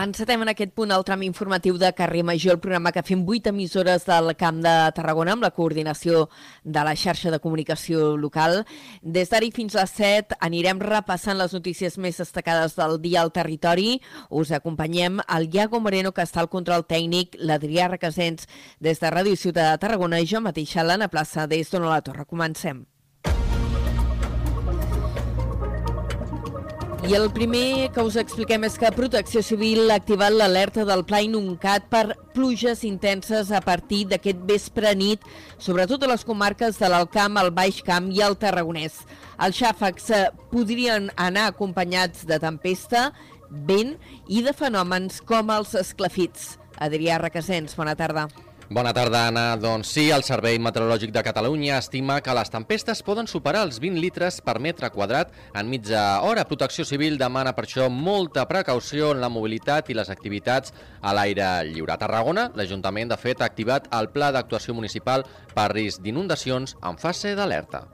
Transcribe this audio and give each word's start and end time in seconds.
Encetem 0.00 0.40
en 0.40 0.48
aquest 0.48 0.70
punt 0.72 0.94
el 0.94 1.02
tram 1.04 1.20
informatiu 1.26 1.76
de 1.76 1.90
Carrer 1.92 2.22
Major, 2.24 2.54
el 2.54 2.60
programa 2.62 2.88
que 2.94 3.02
fem 3.04 3.20
8 3.28 3.50
emissores 3.50 4.06
del 4.08 4.30
Camp 4.40 4.62
de 4.64 4.72
Tarragona 4.96 5.34
amb 5.36 5.44
la 5.44 5.50
coordinació 5.52 6.22
de 6.64 6.84
la 6.86 6.94
xarxa 6.96 7.28
de 7.34 7.40
comunicació 7.44 8.14
local. 8.16 8.62
Des 9.02 9.28
d'ara 9.28 9.50
fins 9.52 9.76
a 9.76 9.82
les 9.82 9.92
7 9.98 10.38
anirem 10.48 10.80
repassant 10.80 11.36
les 11.36 11.52
notícies 11.52 11.98
més 11.98 12.16
destacades 12.22 12.78
del 12.78 12.96
dia 13.02 13.20
al 13.20 13.32
territori. 13.34 13.98
Us 14.30 14.54
acompanyem 14.56 15.20
el 15.26 15.50
Iago 15.52 15.82
Moreno, 15.84 16.14
que 16.16 16.24
està 16.24 16.40
al 16.40 16.48
control 16.48 16.86
tècnic, 16.88 17.36
l'Adrià 17.36 17.90
Requesens 17.90 18.48
des 18.80 19.04
de 19.04 19.12
Ràdio 19.12 19.36
Ciutat 19.36 19.74
de 19.74 19.84
Tarragona 19.84 20.22
i 20.22 20.30
jo 20.32 20.40
mateixa, 20.40 20.86
l'Anna 20.86 21.12
Plaça, 21.12 21.44
des 21.46 21.68
d'Ona 21.68 21.92
la 21.92 22.00
Torre. 22.00 22.24
Comencem. 22.24 22.86
I 27.10 27.14
el 27.16 27.32
primer 27.34 27.90
que 27.90 28.04
us 28.06 28.14
expliquem 28.20 28.62
és 28.68 28.76
que 28.78 28.86
Protecció 28.94 29.40
Civil 29.42 29.88
ha 29.90 29.96
activat 29.98 30.30
l'alerta 30.30 30.84
del 30.86 31.00
Pla 31.02 31.18
Inuncat 31.26 31.88
per 31.90 32.14
pluges 32.36 32.84
intenses 32.86 33.48
a 33.50 33.58
partir 33.64 34.04
d'aquest 34.12 34.44
vespre 34.46 34.92
nit, 34.94 35.24
sobretot 35.58 36.04
a 36.06 36.10
les 36.12 36.22
comarques 36.28 36.78
de 36.78 36.86
l'Alcamp, 36.92 37.40
el 37.42 37.50
Baix 37.56 37.80
Camp 37.82 38.06
i 38.14 38.22
el 38.22 38.38
Tarragonès. 38.38 39.00
Els 39.42 39.58
xàfecs 39.58 40.06
eh, 40.14 40.20
podrien 40.52 41.10
anar 41.16 41.48
acompanyats 41.50 42.22
de 42.30 42.38
tempesta, 42.38 43.08
vent 43.50 43.96
i 44.30 44.44
de 44.46 44.54
fenòmens 44.54 45.18
com 45.26 45.50
els 45.50 45.74
esclafits. 45.82 46.60
Adrià 46.78 47.18
Requesens, 47.18 47.74
bona 47.74 47.98
tarda. 47.98 48.28
Bona 48.72 48.92
tarda, 48.94 49.24
Anna. 49.26 49.56
Doncs 49.58 49.88
sí, 49.90 50.04
el 50.14 50.22
Servei 50.22 50.60
Meteorològic 50.62 51.10
de 51.10 51.24
Catalunya 51.26 51.80
estima 51.82 52.20
que 52.22 52.36
les 52.38 52.52
tempestes 52.54 53.02
poden 53.02 53.26
superar 53.26 53.64
els 53.66 53.80
20 53.82 53.98
litres 53.98 54.38
per 54.46 54.60
metre 54.62 54.92
quadrat 54.94 55.34
en 55.58 55.66
mitja 55.66 56.04
hora. 56.22 56.46
Protecció 56.46 56.86
Civil 56.86 57.18
demana 57.18 57.50
per 57.50 57.66
això 57.66 57.90
molta 57.90 58.46
precaució 58.46 59.10
en 59.10 59.24
la 59.26 59.32
mobilitat 59.34 59.90
i 59.90 59.98
les 59.98 60.14
activitats 60.14 60.70
a 61.02 61.18
l'aire 61.18 61.50
lliure. 61.66 61.98
A 61.98 61.98
Tarragona, 61.98 62.52
l'Ajuntament, 62.54 63.10
de 63.10 63.18
fet, 63.18 63.42
ha 63.42 63.50
activat 63.50 63.90
el 63.90 64.14
Pla 64.14 64.30
d'Actuació 64.30 64.78
Municipal 64.78 65.26
per 65.50 65.72
risc 65.74 66.06
d'inundacions 66.06 66.78
en 66.78 67.02
fase 67.02 67.34
d'alerta. 67.34 67.88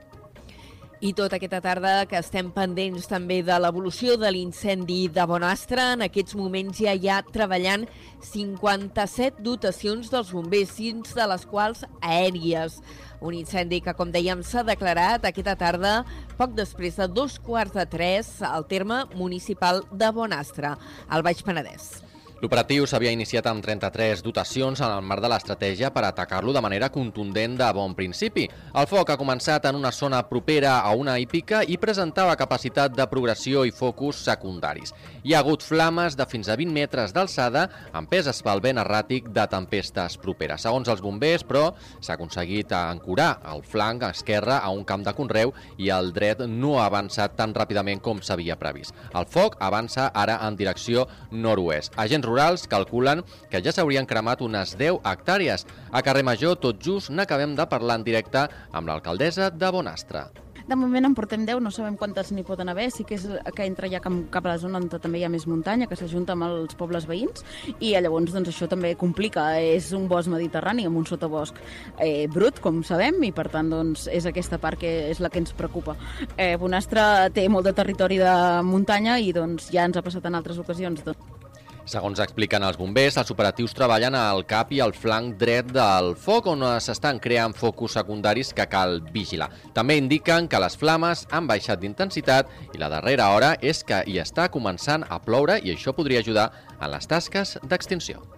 I 0.97 1.11
tota 1.13 1.37
aquesta 1.37 1.59
tarda 1.61 2.07
que 2.09 2.17
estem 2.17 2.47
pendents 2.49 3.05
també 3.05 3.43
de 3.45 3.53
l'evolució 3.61 4.15
de 4.17 4.31
l'incendi 4.33 5.03
de 5.13 5.25
Bonastre. 5.29 5.83
En 5.93 6.01
aquests 6.01 6.33
moments 6.33 6.79
ja 6.81 6.95
hi 6.97 7.05
ha 7.05 7.19
treballant 7.21 7.85
57 8.25 9.43
dotacions 9.45 10.09
dels 10.09 10.31
bombers, 10.33 10.73
6 10.79 11.13
de 11.13 11.29
les 11.29 11.45
quals 11.45 11.85
aèries. 12.01 12.79
Un 13.21 13.37
incendi 13.37 13.77
que, 13.85 13.93
com 13.93 14.09
dèiem, 14.09 14.41
s'ha 14.41 14.65
declarat 14.65 15.29
aquesta 15.29 15.53
tarda 15.61 16.01
poc 16.41 16.57
després 16.57 16.97
de 16.97 17.05
dos 17.13 17.37
quarts 17.45 17.77
de 17.77 17.85
tres 17.85 18.33
al 18.41 18.65
terme 18.65 19.03
municipal 19.13 19.85
de 19.93 20.09
Bonastre, 20.09 20.73
al 21.09 21.21
Baix 21.21 21.45
Penedès. 21.45 22.06
L'operatiu 22.37 22.85
s'havia 22.85 23.09
iniciat 23.09 23.47
amb 23.49 23.63
33 23.65 24.19
dotacions 24.21 24.77
en 24.85 24.91
el 24.93 25.01
marc 25.01 25.23
de 25.23 25.29
l'estratègia 25.31 25.89
per 25.89 26.03
atacar-lo 26.05 26.53
de 26.53 26.61
manera 26.61 26.91
contundent 26.93 27.55
de 27.57 27.69
bon 27.73 27.95
principi. 27.97 28.43
El 28.77 28.85
foc 28.85 29.09
ha 29.09 29.17
començat 29.17 29.65
en 29.65 29.79
una 29.79 29.89
zona 29.91 30.19
propera 30.29 30.75
a 30.85 30.91
una 30.93 31.15
hípica 31.17 31.63
i 31.65 31.79
presentava 31.81 32.35
capacitat 32.37 32.93
de 32.93 33.07
progressió 33.09 33.63
i 33.65 33.73
focus 33.73 34.19
secundaris. 34.27 34.93
Hi 35.25 35.33
ha 35.33 35.39
hagut 35.41 35.65
flames 35.65 36.13
de 36.19 36.27
fins 36.29 36.49
a 36.49 36.57
20 36.59 36.75
metres 36.75 37.15
d'alçada, 37.15 37.63
empeses 37.97 38.43
pel 38.45 38.61
vent 38.61 38.77
erràtic 38.83 39.31
de 39.33 39.47
tempestes 39.49 40.19
properes. 40.21 40.61
Segons 40.61 40.93
els 40.93 41.01
bombers, 41.01 41.41
però, 41.41 41.71
s'ha 41.99 42.19
aconseguit 42.19 42.69
ancorar 42.77 43.39
el 43.49 43.65
flanc 43.65 44.05
esquerre 44.11 44.59
a 44.61 44.69
un 44.69 44.85
camp 44.85 45.07
de 45.07 45.15
conreu 45.17 45.55
i 45.81 45.89
el 45.89 46.13
dret 46.13 46.45
no 46.45 46.77
ha 46.77 46.85
avançat 46.85 47.33
tan 47.33 47.57
ràpidament 47.57 48.05
com 48.05 48.21
s'havia 48.21 48.61
previst. 48.61 48.93
El 49.17 49.25
foc 49.25 49.57
avança 49.57 50.11
ara 50.13 50.37
en 50.45 50.55
direcció 50.59 51.09
nord-oest. 51.31 51.97
Agents 51.97 52.26
rurals 52.27 52.67
calculen 52.69 53.23
que 53.51 53.61
ja 53.63 53.73
s'haurien 53.73 54.09
cremat 54.09 54.43
unes 54.45 54.75
10 54.77 54.99
hectàrees. 55.07 55.65
A 55.91 56.03
Carrer 56.03 56.25
Major, 56.27 56.59
tot 56.59 56.83
just, 56.83 57.09
n'acabem 57.09 57.55
de 57.55 57.69
parlar 57.71 58.01
en 58.01 58.05
directe 58.07 58.47
amb 58.71 58.91
l'alcaldessa 58.91 59.49
de 59.49 59.71
Bonastre. 59.71 60.27
De 60.67 60.75
moment 60.75 61.05
en 61.07 61.13
portem 61.15 61.45
10, 61.47 61.61
no 61.63 61.71
sabem 61.71 61.95
quantes 61.95 62.33
n'hi 62.35 62.43
poden 62.43 62.67
haver, 62.67 62.89
sí 62.91 63.05
que 63.07 63.15
és 63.15 63.23
que 63.55 63.63
entra 63.63 63.87
ja 63.87 64.01
cap 64.03 64.41
a 64.41 64.49
la 64.49 64.57
zona 64.59 64.81
on 64.81 64.89
també 64.91 65.21
hi 65.21 65.23
ha 65.23 65.29
més 65.31 65.45
muntanya, 65.47 65.87
que 65.87 65.95
s'ajunta 65.95 66.35
amb 66.35 66.43
els 66.43 66.75
pobles 66.75 67.07
veïns, 67.07 67.45
i 67.79 67.93
llavors 67.95 68.33
doncs, 68.35 68.51
això 68.51 68.67
també 68.67 68.91
complica. 68.99 69.45
És 69.63 69.93
un 69.95 70.09
bosc 70.11 70.27
mediterrani 70.27 70.83
amb 70.89 70.99
un 70.99 71.07
sotabosc 71.07 71.55
eh, 72.03 72.27
brut, 72.27 72.59
com 72.59 72.83
sabem, 72.83 73.21
i 73.23 73.31
per 73.31 73.47
tant 73.53 73.71
doncs, 73.71 74.09
és 74.11 74.27
aquesta 74.27 74.59
part 74.59 74.83
que 74.83 74.93
és 75.07 75.23
la 75.23 75.31
que 75.31 75.39
ens 75.39 75.55
preocupa. 75.55 75.95
Eh, 76.35 76.57
Bonastre 76.59 77.31
té 77.31 77.47
molt 77.47 77.71
de 77.71 77.75
territori 77.77 78.19
de 78.19 78.35
muntanya 78.67 79.21
i 79.23 79.31
doncs, 79.31 79.71
ja 79.71 79.87
ens 79.87 79.95
ha 79.95 80.03
passat 80.03 80.27
en 80.27 80.35
altres 80.35 80.59
ocasions. 80.59 81.07
Doncs. 81.07 81.36
Segons 81.87 82.19
expliquen 82.19 82.65
els 82.67 82.75
bombers, 82.75 83.15
els 83.15 83.29
operatius 83.31 83.71
treballen 83.71 84.15
al 84.19 84.41
cap 84.49 84.73
i 84.75 84.81
al 84.83 84.91
flanc 84.91 85.37
dret 85.39 85.69
del 85.71 86.11
foc 86.19 86.49
on 86.51 86.65
s'estan 86.83 87.21
creant 87.23 87.55
focus 87.55 87.95
secundaris 87.95 88.51
que 88.53 88.67
cal 88.67 88.99
vigilar. 89.13 89.47
També 89.73 89.95
indiquen 89.95 90.49
que 90.51 90.59
les 90.59 90.75
flames 90.75 91.23
han 91.31 91.47
baixat 91.47 91.79
d'intensitat 91.79 92.51
i 92.75 92.81
la 92.81 92.91
darrera 92.91 93.29
hora 93.35 93.53
és 93.61 93.85
que 93.87 94.03
hi 94.03 94.19
està 94.19 94.49
començant 94.51 95.07
a 95.07 95.21
ploure 95.23 95.61
i 95.63 95.71
això 95.77 95.95
podria 95.95 96.19
ajudar 96.19 96.51
en 96.75 96.91
les 96.91 97.07
tasques 97.07 97.55
d'extinció. 97.63 98.36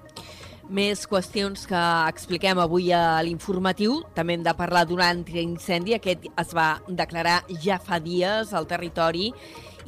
Més 0.69 1.07
qüestions 1.09 1.63
que 1.65 1.79
expliquem 2.11 2.59
avui 2.61 2.91
a 2.93 3.23
l'informatiu. 3.25 4.03
També 4.13 4.35
hem 4.35 4.43
de 4.45 4.53
parlar 4.53 4.83
d'un 4.85 5.01
altre 5.01 5.41
incendi. 5.41 5.95
Aquest 5.97 6.27
es 6.29 6.53
va 6.53 6.75
declarar 6.85 7.39
ja 7.63 7.79
fa 7.81 7.97
dies 7.97 8.53
al 8.53 8.69
territori 8.69 9.31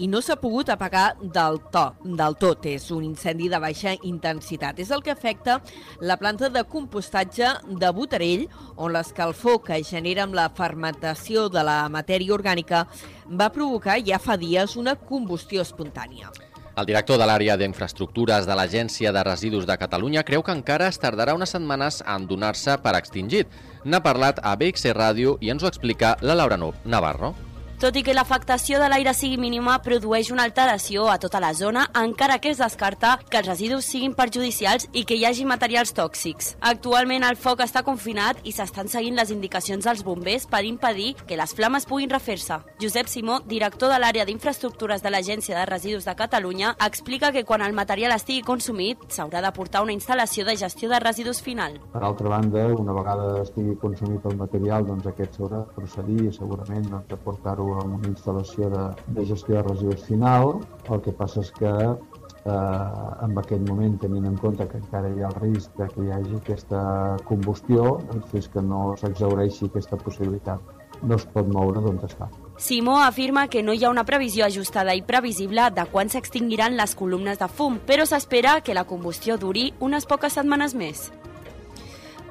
i 0.02 0.08
no 0.10 0.24
s'ha 0.26 0.40
pogut 0.42 0.72
apagar 0.74 1.14
del, 1.22 1.60
to, 1.70 1.86
del 2.02 2.38
tot. 2.42 2.66
És 2.66 2.90
un 2.90 3.06
incendi 3.06 3.46
de 3.52 3.62
baixa 3.62 3.94
intensitat. 4.10 4.82
És 4.82 4.90
el 4.90 5.06
que 5.06 5.14
afecta 5.14 5.60
la 6.02 6.18
planta 6.18 6.50
de 6.50 6.66
compostatge 6.66 7.54
de 7.70 7.92
Botarell, 7.94 8.48
on 8.76 8.96
l'escalfor 8.98 9.62
que 9.68 9.84
genera 9.86 10.26
amb 10.26 10.34
la 10.34 10.50
fermentació 10.50 11.46
de 11.54 11.62
la 11.62 11.84
matèria 11.94 12.34
orgànica 12.34 12.88
va 13.30 13.54
provocar 13.54 14.02
ja 14.02 14.18
fa 14.18 14.34
dies 14.34 14.80
una 14.82 14.98
combustió 14.98 15.62
espontània. 15.62 16.34
El 16.82 16.88
director 16.90 17.20
de 17.22 17.26
l'àrea 17.30 17.54
d'infraestructures 17.62 18.48
de 18.50 18.56
l'Agència 18.58 19.12
de 19.14 19.22
Residus 19.28 19.68
de 19.70 19.76
Catalunya 19.78 20.24
creu 20.26 20.42
que 20.42 20.56
encara 20.58 20.88
es 20.90 20.98
tardarà 21.04 21.36
unes 21.38 21.54
setmanes 21.54 22.00
en 22.16 22.26
donar-se 22.26 22.80
per 22.82 22.96
extingit. 22.98 23.54
N'ha 23.86 24.02
parlat 24.02 24.42
a 24.42 24.56
BXC 24.58 24.98
Ràdio 24.98 25.38
i 25.46 25.54
ens 25.54 25.62
ho 25.62 25.70
explica 25.70 26.16
la 26.26 26.40
Laura 26.42 26.58
Navarro. 26.58 27.36
Tot 27.82 27.96
i 27.98 28.04
que 28.06 28.14
l'afectació 28.14 28.78
de 28.78 28.86
l'aire 28.92 29.10
sigui 29.18 29.40
mínima, 29.42 29.80
produeix 29.82 30.28
una 30.30 30.44
alteració 30.46 31.08
a 31.10 31.16
tota 31.18 31.40
la 31.42 31.50
zona, 31.58 31.88
encara 31.98 32.36
que 32.38 32.52
es 32.54 32.60
descarta 32.62 33.16
que 33.26 33.40
els 33.40 33.48
residus 33.48 33.88
siguin 33.90 34.12
perjudicials 34.14 34.86
i 34.94 35.02
que 35.10 35.16
hi 35.18 35.24
hagi 35.26 35.48
materials 35.50 35.90
tòxics. 35.98 36.52
Actualment 36.72 37.26
el 37.26 37.40
foc 37.42 37.64
està 37.66 37.82
confinat 37.82 38.38
i 38.46 38.54
s'estan 38.54 38.92
seguint 38.92 39.18
les 39.18 39.32
indicacions 39.34 39.88
dels 39.90 40.04
bombers 40.06 40.46
per 40.52 40.62
impedir 40.68 41.16
que 41.26 41.40
les 41.40 41.56
flames 41.58 41.88
puguin 41.90 42.14
refer-se. 42.14 42.60
Josep 42.84 43.10
Simó, 43.10 43.40
director 43.50 43.90
de 43.90 43.98
l'àrea 43.98 44.28
d'infraestructures 44.30 45.02
de 45.02 45.10
l'Agència 45.10 45.58
de 45.58 45.66
Residus 45.66 46.06
de 46.06 46.16
Catalunya, 46.22 46.76
explica 46.86 47.34
que 47.34 47.46
quan 47.50 47.66
el 47.66 47.74
material 47.74 48.14
estigui 48.14 48.46
consumit 48.46 49.10
s'haurà 49.10 49.42
de 49.42 49.54
portar 49.58 49.82
una 49.82 49.98
instal·lació 49.98 50.46
de 50.46 50.54
gestió 50.62 50.92
de 50.94 51.02
residus 51.02 51.42
final. 51.42 51.82
Per 51.98 52.06
altra 52.06 52.30
banda, 52.38 52.70
una 52.78 52.94
vegada 52.94 53.42
estigui 53.42 53.74
consumit 53.82 54.30
el 54.30 54.38
material, 54.38 54.86
doncs 54.86 55.10
aquest 55.10 55.42
s'haurà 55.42 55.66
de 55.66 55.82
procedir 55.82 56.30
segurament 56.38 56.86
doncs, 56.86 57.10
a 57.10 57.22
portar-ho 57.26 57.71
amb 57.80 58.00
una 58.00 58.10
instal·lació 58.12 58.70
de, 58.74 58.88
de 59.18 59.26
gestió 59.30 59.60
de 59.60 59.64
residus 59.68 60.04
final. 60.08 60.58
El 60.90 61.02
que 61.06 61.14
passa 61.16 61.46
és 61.46 61.54
que 61.58 61.72
eh, 61.72 62.52
en 62.52 63.38
aquest 63.44 63.64
moment, 63.70 63.98
tenint 64.02 64.28
en 64.28 64.38
compte 64.44 64.68
que 64.68 64.82
encara 64.82 65.14
hi 65.14 65.24
ha 65.24 65.32
el 65.32 65.40
risc 65.40 65.80
de 65.80 65.88
que 65.94 66.06
hi 66.06 66.14
hagi 66.18 66.38
aquesta 66.42 66.84
combustió, 67.30 67.98
doncs 68.12 68.30
fins 68.36 68.52
que 68.54 68.66
no 68.74 68.84
s'exaureixi 69.02 69.72
aquesta 69.72 70.00
possibilitat 70.06 70.78
no 71.02 71.16
es 71.18 71.26
pot 71.34 71.48
moure 71.50 71.82
d'on 71.82 72.00
està. 72.06 72.28
Simó 72.62 73.00
afirma 73.02 73.48
que 73.50 73.64
no 73.66 73.74
hi 73.74 73.86
ha 73.86 73.94
una 73.94 74.06
previsió 74.06 74.46
ajustada 74.46 74.94
i 74.94 75.02
previsible 75.02 75.70
de 75.74 75.86
quan 75.94 76.12
s'extingiran 76.14 76.78
les 76.78 76.94
columnes 76.96 77.40
de 77.42 77.50
fum, 77.50 77.80
però 77.88 78.06
s'espera 78.06 78.60
que 78.62 78.78
la 78.78 78.86
combustió 78.86 79.38
duri 79.42 79.72
unes 79.80 80.06
poques 80.06 80.38
setmanes 80.38 80.78
més. 80.78 81.10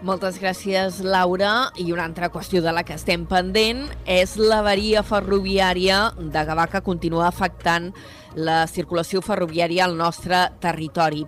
Moltes 0.01 0.39
gràcies, 0.41 1.03
Laura. 1.05 1.69
I 1.77 1.91
una 1.93 2.07
altra 2.09 2.31
qüestió 2.33 2.63
de 2.65 2.73
la 2.73 2.87
que 2.89 2.95
estem 2.97 3.27
pendent 3.29 3.83
és 4.09 4.39
l'avaria 4.41 5.03
ferroviària 5.05 5.99
de 6.17 6.45
Gavà 6.49 6.65
que 6.73 6.81
continua 6.87 7.27
afectant 7.29 7.91
la 8.33 8.63
circulació 8.71 9.21
ferroviària 9.21 9.85
al 9.85 9.99
nostre 10.01 10.47
territori. 10.65 11.27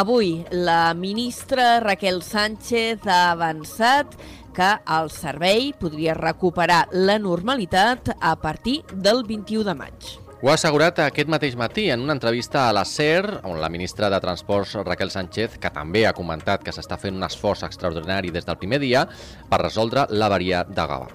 Avui, 0.00 0.38
la 0.50 0.94
ministra 0.96 1.76
Raquel 1.84 2.22
Sánchez 2.24 3.04
ha 3.04 3.22
avançat 3.34 4.16
que 4.56 4.74
el 4.98 5.12
servei 5.12 5.74
podria 5.76 6.16
recuperar 6.16 6.86
la 6.92 7.18
normalitat 7.20 8.14
a 8.16 8.38
partir 8.40 8.80
del 8.94 9.26
21 9.28 9.68
de 9.68 9.76
maig. 9.76 10.25
Ho 10.42 10.50
ha 10.50 10.54
assegurat 10.58 10.98
aquest 11.00 11.30
mateix 11.32 11.54
matí 11.56 11.86
en 11.88 12.02
una 12.04 12.12
entrevista 12.12 12.66
a 12.68 12.72
la 12.76 12.82
SER, 12.84 13.38
on 13.48 13.56
la 13.62 13.70
ministra 13.72 14.10
de 14.12 14.18
Transports 14.20 14.74
Raquel 14.84 15.08
Sánchez, 15.14 15.54
que 15.62 15.70
també 15.72 16.02
ha 16.04 16.12
comentat 16.18 16.60
que 16.66 16.74
s'està 16.76 16.98
fent 17.00 17.16
un 17.16 17.24
esforç 17.24 17.62
extraordinari 17.64 18.34
des 18.34 18.44
del 18.44 18.58
primer 18.60 18.82
dia 18.82 19.06
per 19.48 19.62
resoldre 19.62 20.04
l'avaria 20.10 20.60
de 20.68 20.86
Gavà. 20.92 21.08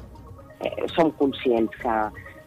Eh, 0.66 0.74
som 0.96 1.14
conscients 1.22 1.78
que 1.84 1.96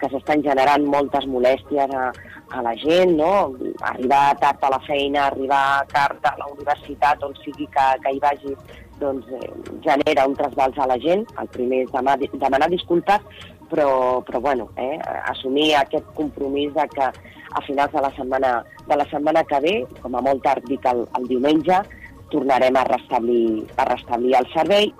que 0.05 0.11
s'estan 0.12 0.43
generant 0.44 0.85
moltes 0.91 1.25
molèsties 1.31 1.93
a, 1.97 2.09
a 2.53 2.62
la 2.67 2.75
gent, 2.81 3.15
no? 3.17 3.55
arribar 3.91 4.37
tard 4.43 4.65
a 4.67 4.73
la 4.75 4.81
feina, 4.85 5.29
arribar 5.29 5.85
tard 5.93 6.27
a 6.29 6.35
la 6.41 6.49
universitat, 6.53 7.23
on 7.25 7.37
sigui 7.41 7.69
que, 7.73 7.87
que 8.05 8.12
hi 8.12 8.20
vagi, 8.23 8.55
doncs 9.00 9.31
eh, 9.38 9.50
genera 9.87 10.27
un 10.29 10.37
trasbals 10.38 10.79
a 10.79 10.88
la 10.91 10.99
gent. 11.03 11.25
El 11.41 11.50
primer 11.55 11.85
és 11.87 11.93
demanar, 11.94 12.19
demanar 12.44 12.70
disculpes, 12.73 13.25
però, 13.70 14.22
però 14.26 14.40
bueno, 14.40 14.69
eh, 14.76 14.99
assumir 15.31 15.75
aquest 15.76 16.06
compromís 16.14 16.75
de 16.75 16.87
que 16.93 17.08
a 17.55 17.62
finals 17.66 17.93
de 17.93 18.02
la 18.02 18.11
setmana, 18.16 18.52
de 18.88 18.96
la 18.96 19.08
setmana 19.11 19.44
que 19.44 19.61
ve, 19.61 19.75
com 20.02 20.14
a 20.14 20.22
molt 20.25 20.43
tard 20.43 20.66
dic 20.69 20.84
el, 20.90 21.05
el 21.19 21.28
diumenge, 21.31 21.81
tornarem 22.32 22.76
a 22.76 22.84
restablir, 22.88 23.64
a 23.76 23.88
restablir 23.93 24.34
el 24.40 24.49
servei 24.55 24.93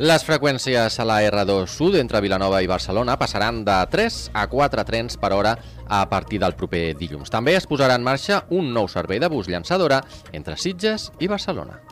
les 0.00 0.22
freqüències 0.24 0.94
a 0.96 1.04
la 1.04 1.18
R2 1.20 1.66
Sud 1.68 1.98
entre 2.00 2.22
Vilanova 2.24 2.62
i 2.64 2.68
Barcelona 2.70 3.18
passaran 3.20 3.58
de 3.66 3.74
3 3.92 4.30
a 4.32 4.46
4 4.48 4.84
trens 4.88 5.18
per 5.20 5.34
hora 5.36 5.52
a 5.92 6.00
partir 6.08 6.40
del 6.40 6.56
proper 6.56 6.94
dilluns. 6.96 7.28
També 7.28 7.52
es 7.58 7.68
posarà 7.68 7.98
en 8.00 8.06
marxa 8.06 8.46
un 8.48 8.72
nou 8.72 8.88
servei 8.88 9.20
de 9.20 9.28
bus 9.28 9.52
llançadora 9.52 10.00
entre 10.32 10.56
Sitges 10.56 11.10
i 11.20 11.28
Barcelona. 11.28 11.82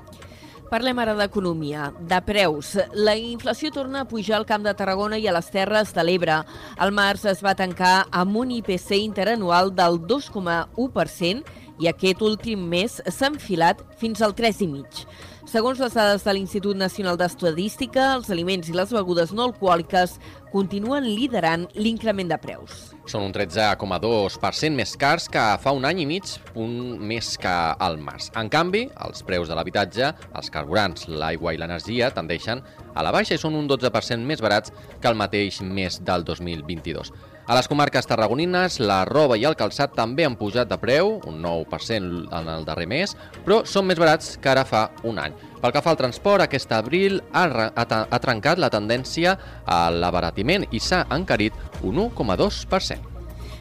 Parlem 0.68 0.98
ara 1.00 1.14
d'economia, 1.16 1.86
de 2.10 2.18
preus. 2.26 2.74
La 2.92 3.14
inflació 3.16 3.70
torna 3.72 4.02
a 4.02 4.08
pujar 4.08 4.36
al 4.36 4.44
Camp 4.44 4.66
de 4.66 4.74
Tarragona 4.76 5.16
i 5.16 5.24
a 5.24 5.32
les 5.32 5.48
Terres 5.48 5.94
de 5.96 6.04
l'Ebre. 6.04 6.42
El 6.84 6.92
març 6.92 7.24
es 7.30 7.40
va 7.44 7.54
tancar 7.56 8.02
amb 8.12 8.36
un 8.36 8.52
IPC 8.52 8.98
interanual 8.98 9.72
del 9.72 9.96
2,1% 10.04 11.56
i 11.80 11.88
aquest 11.88 12.20
últim 12.20 12.68
mes 12.68 12.98
s'ha 13.00 13.32
enfilat 13.32 13.80
fins 13.96 14.20
al 14.20 14.36
3,5%. 14.36 15.08
Segons 15.48 15.78
les 15.80 15.94
dades 15.96 16.26
de 16.26 16.32
l'Institut 16.36 16.76
Nacional 16.76 17.16
d'Estadística, 17.16 18.10
els 18.18 18.28
aliments 18.28 18.68
i 18.68 18.74
les 18.76 18.92
begudes 18.92 19.32
no 19.32 19.46
alcohòliques 19.46 20.18
continuen 20.52 21.06
liderant 21.06 21.66
l'increment 21.76 22.30
de 22.30 22.38
preus. 22.40 22.88
Són 23.08 23.24
un 23.24 23.32
13,2% 23.32 24.76
més 24.76 24.94
cars 25.00 25.28
que 25.32 25.44
fa 25.62 25.72
un 25.76 25.86
any 25.88 26.02
i 26.04 26.08
mig, 26.08 26.34
un 26.58 26.98
més 27.08 27.34
que 27.40 27.54
al 27.86 27.98
març. 28.02 28.28
En 28.38 28.50
canvi, 28.52 28.86
els 29.06 29.24
preus 29.28 29.48
de 29.48 29.56
l'habitatge, 29.56 30.12
els 30.36 30.52
carburants, 30.52 31.08
l'aigua 31.08 31.54
i 31.54 31.60
l'energia 31.60 32.12
tendeixen 32.14 32.62
a 32.94 33.04
la 33.06 33.14
baixa 33.14 33.36
i 33.36 33.40
són 33.40 33.56
un 33.56 33.68
12% 33.70 34.24
més 34.28 34.44
barats 34.44 34.72
que 35.00 35.10
el 35.10 35.18
mateix 35.18 35.62
mes 35.62 36.00
del 36.04 36.24
2022. 36.28 37.12
A 37.48 37.54
les 37.56 37.64
comarques 37.64 38.04
tarragonines, 38.04 38.74
la 38.76 39.06
roba 39.08 39.38
i 39.40 39.46
el 39.48 39.54
calçat 39.56 39.94
també 39.96 40.26
han 40.28 40.34
pujat 40.36 40.68
de 40.68 40.76
preu, 40.76 41.14
un 41.30 41.38
9% 41.40 42.26
en 42.36 42.50
el 42.52 42.66
darrer 42.68 42.84
mes, 42.90 43.14
però 43.46 43.62
són 43.64 43.88
més 43.88 43.96
barats 43.96 44.34
que 44.36 44.50
ara 44.52 44.66
fa 44.68 44.90
un 45.08 45.16
any. 45.22 45.32
Pel 45.58 45.74
que 45.74 45.82
fa 45.82 45.90
al 45.94 45.98
transport, 45.98 46.44
aquest 46.44 46.72
abril 46.72 47.20
ha, 47.32 47.44
ha, 47.74 47.86
ha 48.06 48.22
trencat 48.22 48.60
la 48.62 48.70
tendència 48.70 49.34
a 49.66 49.78
l'abaratiment 49.90 50.68
i 50.70 50.80
s'ha 50.82 51.04
encarit 51.14 51.54
un 51.82 51.98
1,2%. 52.08 53.18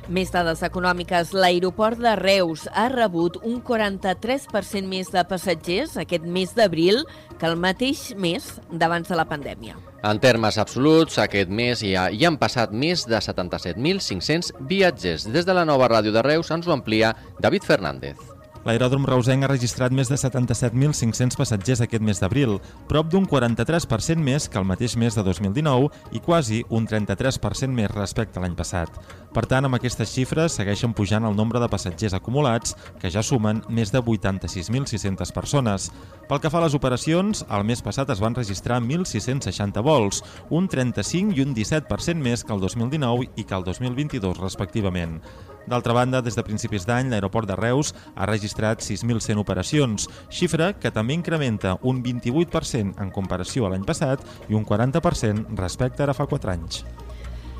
Més 0.08 0.30
dades 0.32 0.62
econòmiques. 0.64 1.34
L'aeroport 1.36 2.00
de 2.00 2.14
Reus 2.16 2.64
ha 2.72 2.86
rebut 2.94 3.42
un 3.44 3.58
43% 3.60 4.88
més 4.88 5.12
de 5.12 5.24
passatgers 5.28 5.98
aquest 6.00 6.24
mes 6.24 6.54
d'abril 6.56 7.04
que 7.36 7.50
el 7.50 7.58
mateix 7.60 8.14
mes 8.16 8.46
d'abans 8.72 9.10
de 9.10 9.20
la 9.20 9.28
pandèmia. 9.28 9.76
En 10.08 10.22
termes 10.24 10.62
absoluts, 10.62 11.18
aquest 11.20 11.52
mes 11.52 11.84
hi, 11.84 11.96
ha, 11.98 12.08
hi 12.14 12.24
han 12.24 12.40
passat 12.40 12.72
més 12.72 13.04
de 13.10 13.20
77.500 13.20 14.54
viatgers. 14.70 15.28
Des 15.34 15.50
de 15.50 15.58
la 15.58 15.68
nova 15.68 15.92
ràdio 15.92 16.16
de 16.16 16.24
Reus 16.24 16.56
ens 16.56 16.70
ho 16.70 16.78
amplia 16.78 17.12
David 17.44 17.68
Fernández. 17.68 18.37
L'aeròdrom 18.68 19.06
reusenc 19.08 19.46
ha 19.46 19.48
registrat 19.48 19.94
més 19.96 20.10
de 20.12 20.18
77.500 20.20 21.38
passatgers 21.40 21.80
aquest 21.86 22.04
mes 22.04 22.20
d'abril, 22.20 22.58
prop 22.90 23.08
d'un 23.08 23.24
43% 23.24 24.20
més 24.20 24.50
que 24.52 24.60
el 24.60 24.68
mateix 24.68 24.98
mes 25.00 25.16
de 25.16 25.24
2019 25.24 25.88
i 26.12 26.20
quasi 26.26 26.60
un 26.68 26.84
33% 26.84 27.72
més 27.72 27.94
respecte 27.94 28.42
a 28.42 28.44
l'any 28.44 28.60
passat. 28.60 28.92
Per 29.32 29.46
tant, 29.48 29.64
amb 29.64 29.80
aquestes 29.80 30.12
xifres 30.12 30.60
segueixen 30.60 30.92
pujant 30.92 31.24
el 31.24 31.40
nombre 31.40 31.64
de 31.64 31.72
passatgers 31.72 32.18
acumulats, 32.20 32.76
que 33.00 33.08
ja 33.08 33.24
sumen 33.24 33.64
més 33.72 33.96
de 33.96 34.04
86.600 34.04 35.32
persones. 35.32 35.88
Pel 36.28 36.44
que 36.44 36.52
fa 36.52 36.60
a 36.60 36.68
les 36.68 36.76
operacions, 36.76 37.48
el 37.48 37.64
mes 37.64 37.80
passat 37.80 38.12
es 38.12 38.20
van 38.20 38.36
registrar 38.36 38.82
1.660 38.84 39.80
vols, 39.80 40.26
un 40.52 40.68
35 40.68 41.40
i 41.40 41.48
un 41.48 41.56
17% 41.56 42.20
més 42.20 42.44
que 42.44 42.52
el 42.52 42.60
2019 42.68 43.32
i 43.38 43.48
que 43.48 43.56
el 43.56 43.64
2022, 43.64 44.44
respectivament. 44.44 45.22
D'altra 45.68 45.94
banda, 45.94 46.22
des 46.24 46.36
de 46.36 46.44
principis 46.48 46.86
d'any, 46.88 47.10
l'aeroport 47.12 47.48
de 47.48 47.58
Reus 47.60 47.94
ha 48.16 48.26
registrat 48.30 48.80
6.100 48.82 49.42
operacions, 49.42 50.08
xifra 50.32 50.72
que 50.80 50.94
també 50.96 51.18
incrementa 51.18 51.76
un 51.84 52.00
28% 52.04 53.02
en 53.04 53.12
comparació 53.12 53.68
a 53.68 53.74
l'any 53.74 53.84
passat 53.84 54.24
i 54.48 54.56
un 54.56 54.64
40% 54.66 55.60
respecte 55.60 56.08
ara 56.08 56.16
fa 56.16 56.26
4 56.26 56.56
anys. 56.56 56.86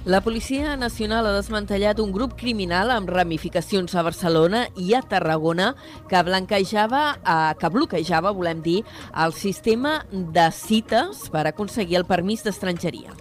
La 0.08 0.22
Policia 0.24 0.78
Nacional 0.80 1.28
ha 1.28 1.34
desmantellat 1.36 2.00
un 2.00 2.14
grup 2.16 2.38
criminal 2.40 2.94
amb 2.96 3.10
ramificacions 3.12 3.92
a 3.92 4.06
Barcelona 4.08 4.62
i 4.80 4.94
a 4.96 5.02
Tarragona 5.04 5.74
que 6.08 6.22
blanquejava, 6.24 7.18
eh, 7.20 7.56
que 7.60 7.74
bloquejava, 7.76 8.32
volem 8.32 8.64
dir, 8.64 8.86
el 9.12 9.36
sistema 9.36 10.06
de 10.14 10.48
cites 10.56 11.28
per 11.28 11.44
aconseguir 11.52 12.00
el 12.00 12.08
permís 12.08 12.48
d'estrangeria. 12.48 13.12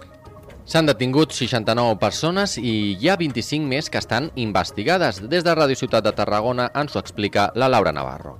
S'han 0.67 0.83
detingut 0.83 1.31
69 1.31 1.93
persones 1.95 2.57
i 2.59 2.71
hi 2.99 3.07
ha 3.07 3.13
25 3.15 3.69
més 3.71 3.87
que 3.87 4.01
estan 4.03 4.25
investigades. 4.35 5.21
Des 5.31 5.45
de 5.45 5.53
Ràdio 5.55 5.79
Ciutat 5.79 6.03
de 6.03 6.11
Tarragona 6.11 6.65
ens 6.75 6.91
ho 6.91 6.99
explica 6.99 7.45
la 7.55 7.69
Laura 7.71 7.93
Navarro. 7.95 8.33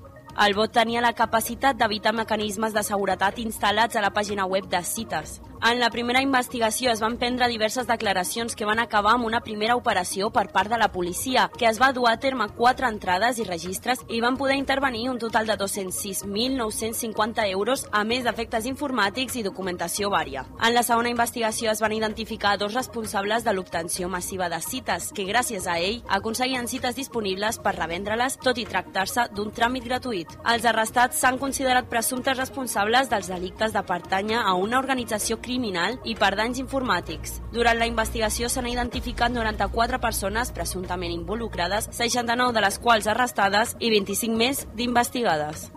El 0.43 0.53
bot 0.57 0.73
tenia 0.75 0.99
la 0.99 1.13
capacitat 1.15 1.79
d'evitar 1.79 2.11
mecanismes 2.17 2.75
de 2.75 2.83
seguretat 2.83 3.39
instal·lats 3.39 3.95
a 3.95 4.03
la 4.03 4.11
pàgina 4.11 4.43
web 4.45 4.67
de 4.67 4.83
CITES, 4.83 5.37
en 5.63 5.79
la 5.79 5.89
primera 5.89 6.21
investigació 6.21 6.91
es 6.91 6.99
van 7.01 7.17
prendre 7.17 7.47
diverses 7.49 7.87
declaracions 7.87 8.55
que 8.55 8.65
van 8.65 8.79
acabar 8.79 9.13
amb 9.15 9.25
una 9.25 9.41
primera 9.41 9.75
operació 9.75 10.29
per 10.29 10.47
part 10.53 10.69
de 10.69 10.77
la 10.77 10.91
policia, 10.93 11.49
que 11.57 11.65
es 11.65 11.79
va 11.81 11.91
dur 11.93 12.07
a 12.09 12.17
terme 12.21 12.47
quatre 12.55 12.87
entrades 12.87 13.39
i 13.39 13.45
registres 13.47 14.03
i 14.07 14.21
van 14.21 14.37
poder 14.37 14.55
intervenir 14.55 15.09
un 15.09 15.17
total 15.19 15.47
de 15.47 15.57
206.950 15.57 17.47
euros, 17.49 17.87
a 17.91 18.03
més 18.03 18.23
d'efectes 18.23 18.67
informàtics 18.69 19.35
i 19.39 19.43
documentació 19.43 20.11
vària. 20.13 20.45
En 20.61 20.73
la 20.75 20.83
segona 20.83 21.09
investigació 21.09 21.71
es 21.71 21.81
van 21.81 21.95
identificar 21.95 22.57
dos 22.57 22.73
responsables 22.77 23.43
de 23.43 23.53
l'obtenció 23.53 24.09
massiva 24.09 24.49
de 24.49 24.61
cites, 24.61 25.11
que 25.11 25.25
gràcies 25.25 25.65
a 25.67 25.79
ell 25.79 26.03
aconseguien 26.07 26.67
cites 26.67 26.95
disponibles 26.95 27.57
per 27.59 27.75
revendre-les, 27.75 28.37
tot 28.43 28.57
i 28.61 28.67
tractar-se 28.69 29.27
d'un 29.33 29.51
tràmit 29.51 29.89
gratuït. 29.89 30.37
Els 30.45 30.65
arrestats 30.69 31.17
s'han 31.17 31.41
considerat 31.41 31.89
presumptes 31.89 32.37
responsables 32.37 33.09
dels 33.09 33.27
delictes 33.33 33.73
de 33.73 33.83
pertànyer 33.83 34.39
a 34.43 34.53
una 34.53 34.77
organització 34.79 35.41
criminal 35.47 35.97
i 36.03 36.17
per 36.19 36.33
danys 36.35 36.59
informàtics. 36.59 37.39
Durant 37.55 37.79
la 37.79 37.87
investigació 37.89 38.51
s'han 38.51 38.67
identificat 38.73 39.31
94 39.31 40.01
persones 40.03 40.51
presumptament 40.51 41.15
involucrades, 41.15 41.89
69 41.95 42.53
de 42.57 42.67
les 42.67 42.79
quals 42.83 43.07
arrestades 43.07 43.77
i 43.79 43.91
25 43.95 44.37
més 44.37 44.65
d'investigades. 44.75 45.69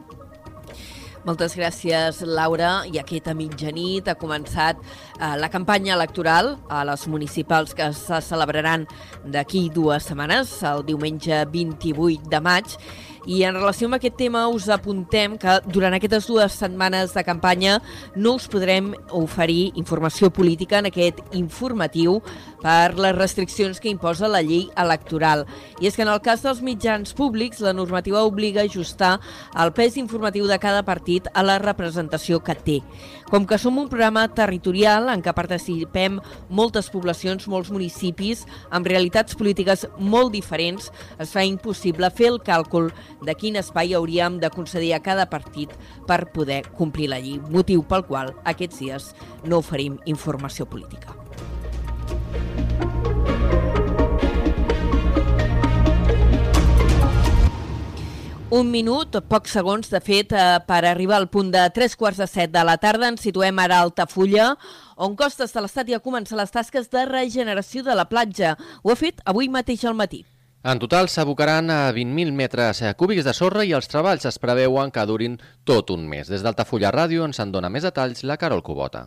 Moltes 1.21 1.53
gràcies, 1.53 2.23
Laura. 2.25 2.87
I 2.89 2.97
aquesta 2.97 3.35
mitjanit 3.37 4.07
ha 4.09 4.17
començat 4.17 4.79
eh, 4.81 5.35
la 5.37 5.51
campanya 5.53 5.93
electoral 5.93 6.55
a 6.73 6.81
les 6.89 7.05
municipals 7.13 7.77
que 7.77 7.91
se 7.93 8.23
celebraran 8.25 8.87
d'aquí 9.29 9.67
dues 9.75 10.09
setmanes, 10.09 10.55
el 10.65 10.81
diumenge 10.89 11.43
28 11.53 12.33
de 12.33 12.41
maig. 12.41 12.79
I 13.29 13.43
en 13.45 13.59
relació 13.59 13.85
amb 13.85 13.99
aquest 13.99 14.15
tema 14.17 14.47
us 14.49 14.71
apuntem 14.73 15.35
que 15.41 15.59
durant 15.69 15.93
aquestes 15.93 16.25
dues 16.31 16.55
setmanes 16.57 17.13
de 17.13 17.25
campanya 17.25 17.75
no 18.17 18.33
us 18.39 18.47
podrem 18.49 18.95
oferir 19.13 19.73
informació 19.77 20.31
política 20.33 20.79
en 20.81 20.89
aquest 20.89 21.21
informatiu 21.37 22.23
per 22.63 22.97
les 22.97 23.17
restriccions 23.17 23.81
que 23.81 23.93
imposa 23.93 24.29
la 24.29 24.41
llei 24.41 24.71
electoral. 24.77 25.45
I 25.81 25.89
és 25.91 25.97
que 25.97 26.05
en 26.07 26.13
el 26.13 26.23
cas 26.25 26.41
dels 26.45 26.63
mitjans 26.65 27.13
públics 27.17 27.61
la 27.61 27.75
normativa 27.77 28.25
obliga 28.25 28.63
a 28.63 28.69
ajustar 28.69 29.19
el 29.53 29.73
pes 29.77 30.01
informatiu 30.01 30.49
de 30.49 30.59
cada 30.59 30.83
partit 30.83 31.29
a 31.35 31.45
la 31.45 31.59
representació 31.61 32.41
que 32.41 32.57
té. 32.57 32.79
Com 33.31 33.45
que 33.47 33.61
som 33.63 33.77
un 33.79 33.89
programa 33.89 34.25
territorial 34.35 35.07
en 35.13 35.21
què 35.23 35.33
participem 35.37 36.19
moltes 36.49 36.89
poblacions, 36.91 37.47
molts 37.47 37.71
municipis, 37.71 38.47
amb 38.71 38.89
realitats 38.89 39.37
polítiques 39.39 39.87
molt 39.99 40.33
diferents, 40.35 40.91
es 41.21 41.31
fa 41.31 41.45
impossible 41.47 42.11
fer 42.11 42.33
el 42.33 42.41
càlcul 42.43 42.91
de 43.27 43.35
quin 43.35 43.57
espai 43.61 43.95
hauríem 43.95 44.41
de 44.41 44.51
concedir 44.51 44.95
a 44.95 45.03
cada 45.05 45.29
partit 45.31 45.73
per 46.07 46.33
poder 46.33 46.63
complir 46.77 47.11
la 47.13 47.21
llei, 47.21 47.41
motiu 47.51 47.83
pel 47.87 48.07
qual 48.09 48.35
aquests 48.45 48.83
dies 48.83 49.15
no 49.45 49.63
oferim 49.65 49.99
informació 50.07 50.67
política. 50.67 51.21
Un 58.51 58.67
minut, 58.67 59.15
pocs 59.31 59.53
segons, 59.55 59.87
de 59.93 60.01
fet, 60.03 60.33
eh, 60.35 60.59
per 60.67 60.81
arribar 60.85 61.21
al 61.21 61.29
punt 61.31 61.53
de 61.55 61.61
tres 61.71 61.95
quarts 61.95 62.19
de 62.19 62.27
set 62.27 62.51
de 62.51 62.65
la 62.67 62.75
tarda. 62.83 63.07
Ens 63.07 63.23
situem 63.23 63.57
ara 63.63 63.77
a 63.79 63.85
Altafulla, 63.87 64.57
on 64.97 65.15
Costes 65.15 65.55
de 65.55 65.63
l'Estat 65.63 65.87
ja 65.87 66.01
comença 66.03 66.35
les 66.35 66.51
tasques 66.51 66.91
de 66.91 67.07
regeneració 67.07 67.85
de 67.87 67.95
la 67.95 68.09
platja. 68.11 68.57
Ho 68.83 68.91
ha 68.91 68.99
fet 68.99 69.23
avui 69.25 69.49
mateix 69.49 69.85
al 69.85 69.95
matí. 69.95 70.25
En 70.63 70.77
total 70.77 71.07
s'abocaran 71.09 71.71
a 71.73 71.89
20.000 71.97 72.35
metres 72.37 72.83
cúbics 73.01 73.25
de 73.25 73.33
sorra 73.33 73.63
i 73.65 73.73
els 73.79 73.89
treballs 73.89 74.29
es 74.29 74.37
preveuen 74.43 74.93
que 74.93 75.05
durin 75.09 75.39
tot 75.65 75.89
un 75.95 76.05
mes. 76.11 76.29
Des 76.29 76.45
d'Altafulla 76.45 76.93
Ràdio 76.93 77.25
ens 77.25 77.41
en 77.41 77.55
dona 77.55 77.73
més 77.73 77.89
detalls 77.89 78.21
la 78.29 78.37
Carol 78.37 78.61
Cubota. 78.61 79.07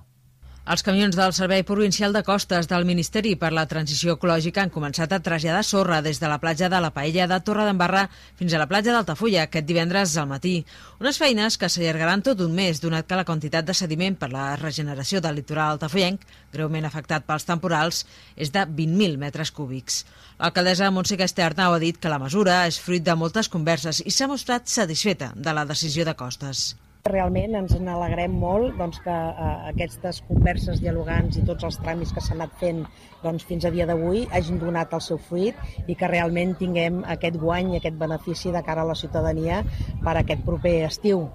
Els 0.63 0.79
camions 0.79 1.17
del 1.19 1.33
Servei 1.35 1.65
Provincial 1.67 2.13
de 2.15 2.21
Costes 2.23 2.69
del 2.71 2.85
Ministeri 2.87 3.33
per 3.35 3.49
la 3.51 3.65
Transició 3.67 4.13
Ecològica 4.15 4.61
han 4.63 4.69
començat 4.71 5.11
a 5.11 5.17
traslladar 5.19 5.63
sorra 5.67 5.97
des 6.05 6.21
de 6.21 6.27
la 6.31 6.37
platja 6.39 6.69
de 6.71 6.77
la 6.79 6.93
Paella 6.95 7.25
de 7.27 7.39
Torre 7.43 7.65
d'Embarra 7.67 8.05
fins 8.39 8.53
a 8.55 8.61
la 8.61 8.67
platja 8.71 8.93
d'Altafulla 8.95 9.41
aquest 9.43 9.67
divendres 9.67 10.13
al 10.15 10.29
matí. 10.29 10.53
Unes 11.03 11.19
feines 11.19 11.57
que 11.59 11.67
s'allargaran 11.67 12.23
tot 12.23 12.39
un 12.45 12.55
mes, 12.55 12.79
donat 12.79 13.09
que 13.09 13.17
la 13.19 13.25
quantitat 13.27 13.67
de 13.67 13.75
sediment 13.75 14.15
per 14.15 14.29
la 14.31 14.45
regeneració 14.61 15.19
del 15.19 15.35
litoral 15.41 15.73
altafollenc, 15.73 16.23
greument 16.55 16.87
afectat 16.87 17.27
pels 17.27 17.43
temporals, 17.49 18.05
és 18.37 18.55
de 18.55 18.63
20.000 18.63 19.19
metres 19.19 19.51
cúbics. 19.51 20.05
L'alcaldessa 20.39 20.93
Montse 20.95 21.19
Casterna 21.19 21.67
ha 21.67 21.83
dit 21.83 21.99
que 21.99 22.13
la 22.15 22.23
mesura 22.23 22.61
és 22.71 22.79
fruit 22.79 23.03
de 23.03 23.19
moltes 23.19 23.51
converses 23.51 23.99
i 23.99 24.15
s'ha 24.15 24.31
mostrat 24.31 24.71
satisfeta 24.71 25.33
de 25.35 25.57
la 25.59 25.67
decisió 25.67 26.07
de 26.07 26.15
Costes. 26.15 26.69
Realment 27.11 27.57
ens 27.59 27.73
n'alegrem 27.83 28.35
molt 28.41 28.77
doncs, 28.79 29.01
que 29.03 29.13
eh, 29.13 29.47
aquestes 29.73 30.21
converses 30.23 30.77
dialogants 30.79 31.35
i 31.35 31.41
tots 31.49 31.65
els 31.67 31.77
tràmits 31.81 32.13
que 32.15 32.21
s'han 32.23 32.37
anat 32.39 32.53
fent 32.61 32.77
doncs, 33.25 33.43
fins 33.49 33.65
a 33.67 33.71
dia 33.73 33.83
d'avui 33.89 34.21
hagin 34.31 34.61
donat 34.61 34.95
el 34.95 35.03
seu 35.03 35.19
fruit 35.25 35.83
i 35.91 35.97
que 35.99 36.07
realment 36.07 36.53
tinguem 36.61 37.01
aquest 37.15 37.35
guany 37.41 37.73
i 37.73 37.81
aquest 37.81 37.97
benefici 37.99 38.53
de 38.55 38.61
cara 38.63 38.85
a 38.87 38.91
la 38.93 38.95
ciutadania 38.95 39.57
per 40.05 40.13
aquest 40.21 40.45
proper 40.47 40.77
estiu. 40.87 41.25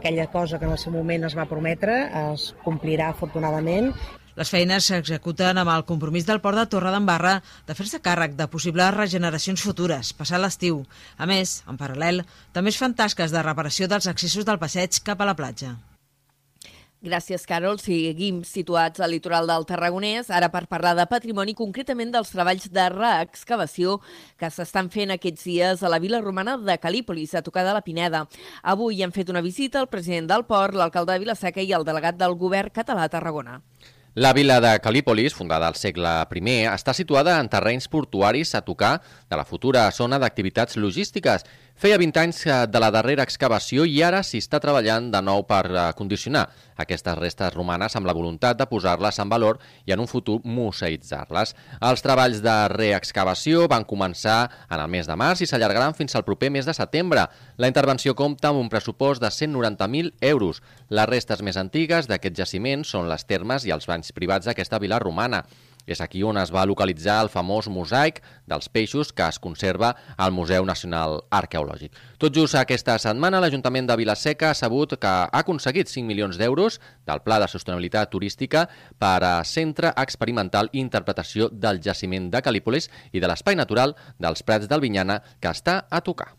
Aquella 0.00 0.30
cosa 0.32 0.56
que 0.56 0.64
en 0.64 0.72
el 0.78 0.80
seu 0.80 0.96
moment 0.96 1.28
es 1.28 1.36
va 1.36 1.44
prometre 1.52 1.98
es 2.22 2.48
complirà 2.64 3.10
afortunadament 3.12 3.92
les 4.38 4.50
feines 4.54 4.86
s'executen 4.86 5.58
amb 5.58 5.72
el 5.72 5.82
compromís 5.88 6.26
del 6.28 6.38
Port 6.44 6.60
de 6.60 6.66
Torre 6.70 6.92
d'Embarra 6.94 7.40
de 7.66 7.74
fer-se 7.74 7.98
càrrec 8.04 8.36
de 8.38 8.46
possibles 8.52 8.94
regeneracions 8.94 9.64
futures, 9.66 10.12
passar 10.14 10.38
l'estiu. 10.38 10.84
A 11.18 11.26
més, 11.26 11.58
en 11.66 11.80
paral·lel, 11.80 12.22
també 12.54 12.70
es 12.70 12.78
fan 12.78 12.94
tasques 12.94 13.34
de 13.34 13.42
reparació 13.42 13.90
dels 13.90 14.06
accessos 14.06 14.46
del 14.46 14.60
passeig 14.62 15.02
cap 15.02 15.18
a 15.18 15.26
la 15.26 15.34
platja. 15.34 15.74
Gràcies, 17.02 17.44
Carol. 17.46 17.80
Seguim 17.82 18.40
situats 18.46 19.02
al 19.02 19.12
litoral 19.14 19.50
del 19.50 19.66
Tarragonès, 19.66 20.30
ara 20.34 20.48
per 20.54 20.64
parlar 20.70 20.96
de 20.98 21.06
patrimoni, 21.10 21.54
concretament 21.58 22.14
dels 22.14 22.30
treballs 22.30 22.70
de 22.74 22.86
reexcavació 22.94 24.00
que 24.38 24.50
s'estan 24.54 24.90
fent 24.90 25.14
aquests 25.14 25.46
dies 25.46 25.82
a 25.82 25.90
la 25.90 26.00
vila 26.02 26.22
romana 26.22 26.56
de 26.58 26.78
Calípolis, 26.78 27.34
a 27.34 27.42
tocar 27.42 27.66
de 27.66 27.74
la 27.74 27.82
Pineda. 27.86 28.24
Avui 28.62 29.02
han 29.02 29.14
fet 29.14 29.30
una 29.30 29.42
visita 29.42 29.82
el 29.82 29.90
president 29.90 30.30
del 30.30 30.46
port, 30.46 30.74
l'alcalde 30.74 31.14
de 31.14 31.26
Vilaseca 31.26 31.62
i 31.62 31.74
el 31.74 31.86
delegat 31.86 32.18
del 32.18 32.34
govern 32.38 32.74
català 32.74 33.06
a 33.06 33.14
Tarragona. 33.14 33.62
La 34.18 34.32
vila 34.32 34.60
de 34.60 34.80
Calípolis, 34.80 35.32
fundada 35.32 35.68
al 35.70 35.76
segle 35.78 36.10
I, 36.34 36.54
està 36.66 36.90
situada 36.90 37.36
en 37.38 37.46
terrenys 37.46 37.86
portuaris 37.86 38.50
a 38.58 38.64
tocar 38.66 38.96
de 39.30 39.36
la 39.38 39.44
futura 39.46 39.84
zona 39.94 40.18
d'activitats 40.18 40.74
logístiques 40.74 41.46
Feia 41.78 41.94
20 41.94 42.18
anys 42.18 42.40
de 42.74 42.80
la 42.82 42.88
darrera 42.90 43.22
excavació 43.22 43.84
i 43.86 44.00
ara 44.02 44.24
s'hi 44.26 44.40
està 44.42 44.58
treballant 44.58 45.12
de 45.12 45.18
nou 45.22 45.44
per 45.46 45.60
eh, 45.70 45.82
condicionar 45.94 46.40
aquestes 46.82 47.14
restes 47.14 47.54
romanes 47.54 47.94
amb 47.94 48.08
la 48.10 48.14
voluntat 48.18 48.58
de 48.58 48.66
posar-les 48.66 49.20
en 49.22 49.30
valor 49.30 49.60
i 49.86 49.94
en 49.94 50.02
un 50.02 50.10
futur 50.10 50.40
museïtzar-les. 50.42 51.54
Els 51.78 52.02
treballs 52.02 52.42
de 52.42 52.56
reexcavació 52.74 53.68
van 53.70 53.86
començar 53.86 54.40
en 54.66 54.82
el 54.82 54.90
mes 54.90 55.06
de 55.06 55.14
març 55.22 55.44
i 55.46 55.50
s'allargaran 55.52 55.94
fins 55.94 56.18
al 56.18 56.26
proper 56.26 56.50
mes 56.50 56.66
de 56.66 56.74
setembre. 56.74 57.28
La 57.62 57.70
intervenció 57.70 58.16
compta 58.18 58.50
amb 58.50 58.58
un 58.58 58.74
pressupost 58.74 59.22
de 59.22 59.30
190.000 59.30 60.16
euros. 60.34 60.58
Les 60.90 61.06
restes 61.06 61.46
més 61.46 61.62
antigues 61.62 62.10
d'aquest 62.10 62.42
jaciment 62.42 62.82
són 62.82 63.06
les 63.06 63.22
termes 63.22 63.70
i 63.70 63.70
els 63.70 63.86
banys 63.86 64.10
privats 64.18 64.50
d'aquesta 64.50 64.82
vila 64.82 64.98
romana. 64.98 65.44
És 65.88 66.02
aquí 66.04 66.20
on 66.22 66.36
es 66.36 66.52
va 66.52 66.66
localitzar 66.68 67.16
el 67.24 67.30
famós 67.32 67.70
mosaic 67.72 68.20
dels 68.46 68.68
peixos 68.68 69.10
que 69.16 69.24
es 69.24 69.40
conserva 69.40 69.94
al 70.16 70.34
Museu 70.36 70.66
Nacional 70.68 71.22
Arqueològic. 71.32 71.96
Tot 72.20 72.34
just 72.36 72.58
aquesta 72.60 72.98
setmana 73.00 73.40
l'Ajuntament 73.40 73.88
de 73.88 73.96
Vilaseca 73.96 74.52
ha 74.52 74.58
sabut 74.58 74.98
que 75.00 75.08
ha 75.08 75.30
aconseguit 75.40 75.88
5 75.88 76.04
milions 76.06 76.36
d'euros 76.36 76.76
del 77.08 77.22
Pla 77.24 77.40
de 77.40 77.48
Sostenibilitat 77.48 78.12
Turística 78.12 78.66
per 79.00 79.16
a 79.24 79.32
Centre 79.48 79.94
Experimental 79.96 80.68
i 80.72 80.82
Interpretació 80.84 81.48
del 81.48 81.80
Jaciment 81.80 82.28
de 82.30 82.44
Calípolis 82.44 82.90
i 83.12 83.24
de 83.24 83.32
l'Espai 83.32 83.56
Natural 83.56 83.96
dels 84.20 84.44
Prats 84.44 84.68
del 84.68 84.84
Vinyana 84.84 85.22
que 85.40 85.48
està 85.48 85.80
a 85.88 86.04
tocar. 86.04 86.34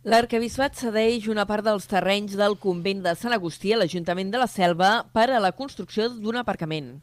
L'arcabisbat 0.00 0.78
cedeix 0.80 1.26
una 1.28 1.44
part 1.44 1.66
dels 1.66 1.84
terrenys 1.84 2.32
del 2.38 2.54
convent 2.56 3.02
de 3.04 3.12
Sant 3.20 3.34
Agustí 3.36 3.74
a 3.74 3.80
l'Ajuntament 3.82 4.30
de 4.32 4.38
la 4.40 4.46
Selva 4.48 4.92
per 5.12 5.26
a 5.28 5.40
la 5.44 5.50
construcció 5.52 6.06
d'un 6.14 6.38
aparcament. 6.40 6.94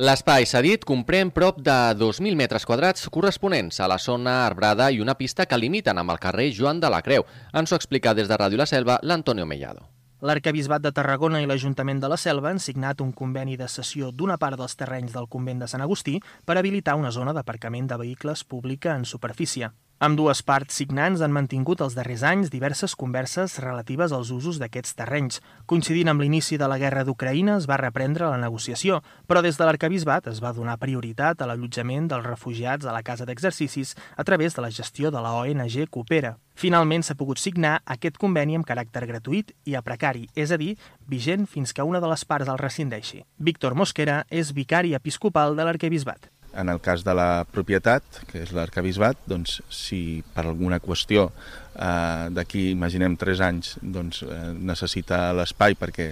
L'espai 0.00 0.46
cedit 0.48 0.86
comprèn 0.88 1.28
prop 1.36 1.58
de 1.60 1.74
2.000 2.00 2.32
metres 2.32 2.64
quadrats 2.64 3.10
corresponents 3.12 3.76
a 3.76 3.88
la 3.92 3.98
zona 4.00 4.46
arbrada 4.46 4.86
i 4.88 5.02
una 5.04 5.18
pista 5.18 5.44
que 5.44 5.58
limiten 5.60 5.98
amb 6.00 6.14
el 6.14 6.18
carrer 6.18 6.48
Joan 6.56 6.80
de 6.80 6.88
la 6.88 7.02
Creu. 7.04 7.26
Ens 7.52 7.72
ho 7.72 7.76
explica 7.76 8.14
des 8.16 8.30
de 8.30 8.38
Ràdio 8.40 8.56
La 8.56 8.66
Selva 8.66 8.98
l'Antonio 9.02 9.44
Mellado. 9.44 9.84
L'Arcabisbat 10.22 10.80
de 10.80 10.94
Tarragona 10.96 11.42
i 11.42 11.46
l'Ajuntament 11.50 12.00
de 12.00 12.08
la 12.08 12.16
Selva 12.16 12.48
han 12.48 12.62
signat 12.62 13.04
un 13.04 13.12
conveni 13.12 13.58
de 13.60 13.68
cessió 13.68 14.08
d'una 14.16 14.38
part 14.40 14.56
dels 14.56 14.78
terrenys 14.80 15.12
del 15.12 15.28
convent 15.28 15.60
de 15.60 15.68
Sant 15.68 15.84
Agustí 15.84 16.20
per 16.46 16.56
habilitar 16.56 16.96
una 16.96 17.12
zona 17.12 17.36
d'aparcament 17.36 17.90
de 17.90 18.00
vehicles 18.00 18.44
pública 18.48 18.96
en 18.96 19.04
superfície. 19.04 19.74
Amb 20.02 20.18
dues 20.18 20.40
parts 20.42 20.74
signants 20.74 21.20
han 21.22 21.30
mantingut 21.30 21.78
els 21.84 21.94
darrers 21.94 22.24
anys 22.26 22.48
diverses 22.50 22.96
converses 22.98 23.52
relatives 23.62 24.10
als 24.10 24.32
usos 24.34 24.56
d'aquests 24.58 24.96
terrenys. 24.98 25.38
Coincidint 25.70 26.10
amb 26.10 26.24
l'inici 26.24 26.58
de 26.58 26.66
la 26.66 26.78
guerra 26.82 27.04
d'Ucraïna 27.06 27.54
es 27.60 27.68
va 27.70 27.78
reprendre 27.78 28.26
la 28.26 28.40
negociació, 28.42 28.98
però 29.30 29.44
des 29.46 29.60
de 29.60 29.68
l'arcabisbat 29.68 30.26
es 30.32 30.42
va 30.42 30.50
donar 30.56 30.74
prioritat 30.82 31.38
a 31.38 31.46
l'allotjament 31.46 32.10
dels 32.10 32.26
refugiats 32.26 32.82
a 32.82 32.96
la 32.96 33.04
casa 33.06 33.28
d'exercicis 33.30 33.94
a 34.18 34.26
través 34.26 34.58
de 34.58 34.66
la 34.66 34.72
gestió 34.74 35.14
de 35.14 35.22
la 35.22 35.36
ONG 35.44 35.86
Coopera. 35.86 36.34
Finalment 36.58 37.06
s'ha 37.06 37.14
pogut 37.14 37.38
signar 37.38 37.78
aquest 37.86 38.18
conveni 38.18 38.58
amb 38.58 38.66
caràcter 38.66 39.06
gratuït 39.06 39.54
i 39.62 39.78
a 39.78 39.86
precari, 39.86 40.26
és 40.34 40.50
a 40.50 40.58
dir, 40.58 40.74
vigent 41.06 41.46
fins 41.46 41.70
que 41.70 41.86
una 41.86 42.02
de 42.02 42.10
les 42.10 42.26
parts 42.26 42.50
el 42.50 42.58
rescindeixi. 42.58 43.22
Víctor 43.38 43.78
Mosquera 43.78 44.24
és 44.26 44.50
vicari 44.50 44.98
episcopal 44.98 45.54
de 45.54 45.62
l'arcabisbat. 45.62 46.31
En 46.54 46.68
el 46.68 46.82
cas 46.84 47.00
de 47.04 47.14
la 47.16 47.46
propietat, 47.48 48.04
que 48.28 48.42
és 48.44 48.52
l'arcabisbat, 48.52 49.16
doncs, 49.30 49.60
si 49.72 50.20
per 50.34 50.44
alguna 50.44 50.82
qüestió 50.84 51.30
eh, 51.30 52.28
d'aquí, 52.34 52.66
imaginem, 52.74 53.16
3 53.16 53.40
anys, 53.46 53.76
doncs, 53.80 54.20
eh, 54.26 54.52
necessita 54.52 55.30
l'espai 55.36 55.78
perquè 55.80 56.10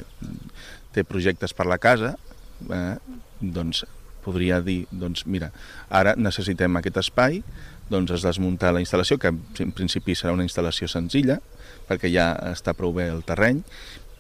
té 0.95 1.05
projectes 1.05 1.53
per 1.57 1.69
la 1.69 1.77
casa, 1.79 2.15
eh, 2.73 2.97
doncs 3.41 3.85
podria 4.25 4.61
dir, 4.65 4.85
doncs 4.93 5.27
mira, 5.27 5.51
ara 5.89 6.15
necessitem 6.17 6.81
aquest 6.81 7.03
espai, 7.05 7.43
doncs 7.91 8.15
es 8.17 8.25
desmunta 8.25 8.73
la 8.73 8.83
instal·lació, 8.83 9.19
que 9.19 9.33
en 9.33 9.77
principi 9.77 10.15
serà 10.17 10.33
una 10.37 10.47
instal·lació 10.47 10.89
senzilla, 10.89 11.41
perquè 11.89 12.13
ja 12.13 12.33
està 12.53 12.77
prou 12.79 12.95
bé 12.97 13.11
el 13.11 13.25
terreny, 13.27 13.65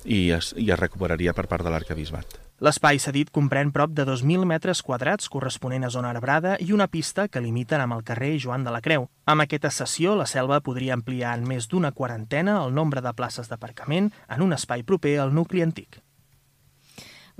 i 0.04 0.30
es, 0.36 0.54
i 0.56 0.70
es 0.72 0.80
recuperaria 0.80 1.36
per 1.36 1.46
part 1.48 1.64
de 1.66 1.72
l'arcabisbat. 1.72 2.49
L'espai 2.60 2.98
cedit 3.00 3.30
comprèn 3.32 3.70
prop 3.72 3.94
de 3.96 4.04
2.000 4.04 4.44
metres 4.44 4.82
quadrats 4.84 5.30
corresponent 5.32 5.86
a 5.86 5.88
zona 5.94 6.10
arbrada 6.12 6.58
i 6.60 6.74
una 6.76 6.90
pista 6.92 7.24
que 7.32 7.40
limiten 7.40 7.80
amb 7.80 7.96
el 7.96 8.02
carrer 8.10 8.34
Joan 8.44 8.66
de 8.66 8.74
la 8.74 8.82
Creu. 8.84 9.06
Amb 9.24 9.46
aquesta 9.46 9.70
sessió, 9.72 10.12
la 10.12 10.28
selva 10.28 10.60
podria 10.66 10.92
ampliar 10.98 11.32
en 11.38 11.48
més 11.48 11.70
d'una 11.72 11.94
quarantena 11.96 12.58
el 12.66 12.76
nombre 12.76 13.00
de 13.00 13.14
places 13.16 13.48
d'aparcament 13.48 14.12
en 14.28 14.44
un 14.44 14.52
espai 14.52 14.84
proper 14.84 15.16
al 15.24 15.32
nucli 15.32 15.64
antic. 15.64 16.02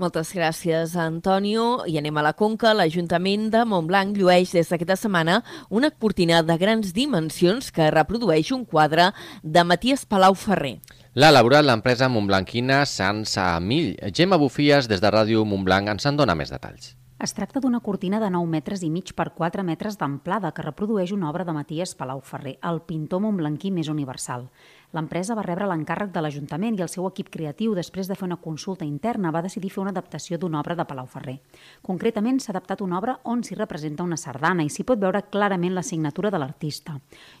Moltes 0.01 0.31
gràcies, 0.33 0.95
Antonio. 0.97 1.83
I 1.85 1.99
anem 1.99 2.15
a 2.17 2.23
la 2.25 2.31
Conca. 2.33 2.71
L'Ajuntament 2.73 3.51
de 3.53 3.59
Montblanc 3.69 4.15
llueix 4.17 4.49
des 4.55 4.71
d'aquesta 4.71 4.95
setmana 4.97 5.35
una 5.69 5.91
cortina 5.93 6.39
de 6.41 6.55
grans 6.57 6.89
dimensions 6.95 7.67
que 7.69 7.91
reprodueix 7.93 8.49
un 8.55 8.63
quadre 8.65 9.11
de 9.43 9.61
Matías 9.61 10.07
Palau 10.09 10.33
Ferrer. 10.33 10.79
L'ha 11.13 11.29
elaborat 11.29 11.67
l'empresa 11.67 12.09
montblanquina 12.09 12.79
Sans 12.89 13.35
Mill. 13.61 13.93
Gemma 14.09 14.41
Bufies, 14.41 14.89
des 14.89 15.05
de 15.05 15.13
Ràdio 15.13 15.45
Montblanc, 15.45 15.93
ens 15.93 16.09
en 16.09 16.17
dona 16.17 16.33
més 16.33 16.49
detalls. 16.49 16.95
Es 17.21 17.35
tracta 17.37 17.61
d'una 17.61 17.83
cortina 17.85 18.17
de 18.17 18.31
9 18.33 18.49
metres 18.49 18.81
i 18.81 18.87
mig 18.89 19.11
per 19.13 19.27
4 19.37 19.61
metres 19.61 19.99
d'amplada 19.99 20.49
que 20.57 20.63
reprodueix 20.65 21.11
una 21.13 21.29
obra 21.29 21.45
de 21.45 21.53
Matías 21.53 21.93
Palau 21.93 22.23
Ferrer, 22.25 22.55
el 22.65 22.81
pintor 22.87 23.21
montblanquí 23.21 23.69
més 23.69 23.91
universal. 23.93 24.47
L'empresa 24.91 25.35
va 25.37 25.45
rebre 25.45 25.67
l'encàrrec 25.69 26.09
de 26.11 26.21
l'Ajuntament 26.23 26.75
i 26.75 26.83
el 26.83 26.89
seu 26.91 27.05
equip 27.07 27.29
creatiu, 27.31 27.71
després 27.77 28.09
de 28.09 28.15
fer 28.19 28.25
una 28.27 28.39
consulta 28.41 28.83
interna, 28.83 29.31
va 29.31 29.43
decidir 29.45 29.71
fer 29.71 29.83
una 29.85 29.93
adaptació 29.95 30.37
d'una 30.37 30.59
obra 30.59 30.75
de 30.75 30.85
Palau 30.89 31.07
Ferrer. 31.07 31.37
Concretament, 31.81 32.41
s'ha 32.43 32.51
adaptat 32.51 32.83
una 32.83 32.97
obra 32.99 33.15
on 33.23 33.43
s'hi 33.43 33.55
representa 33.55 34.03
una 34.03 34.19
sardana 34.19 34.65
i 34.67 34.69
s'hi 34.69 34.83
pot 34.83 34.99
veure 34.99 35.23
clarament 35.31 35.77
la 35.77 35.85
signatura 35.85 36.31
de 36.31 36.43
l'artista. 36.43 36.97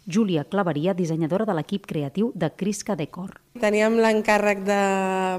Júlia 0.07 0.45
Claveria, 0.45 0.95
dissenyadora 0.95 1.45
de 1.45 1.57
l'equip 1.59 1.85
creatiu 1.91 2.31
de 2.35 2.53
Crisca 2.55 2.95
Decor. 2.95 3.35
Teníem 3.59 3.99
l'encàrrec 3.99 4.63
de 4.63 4.81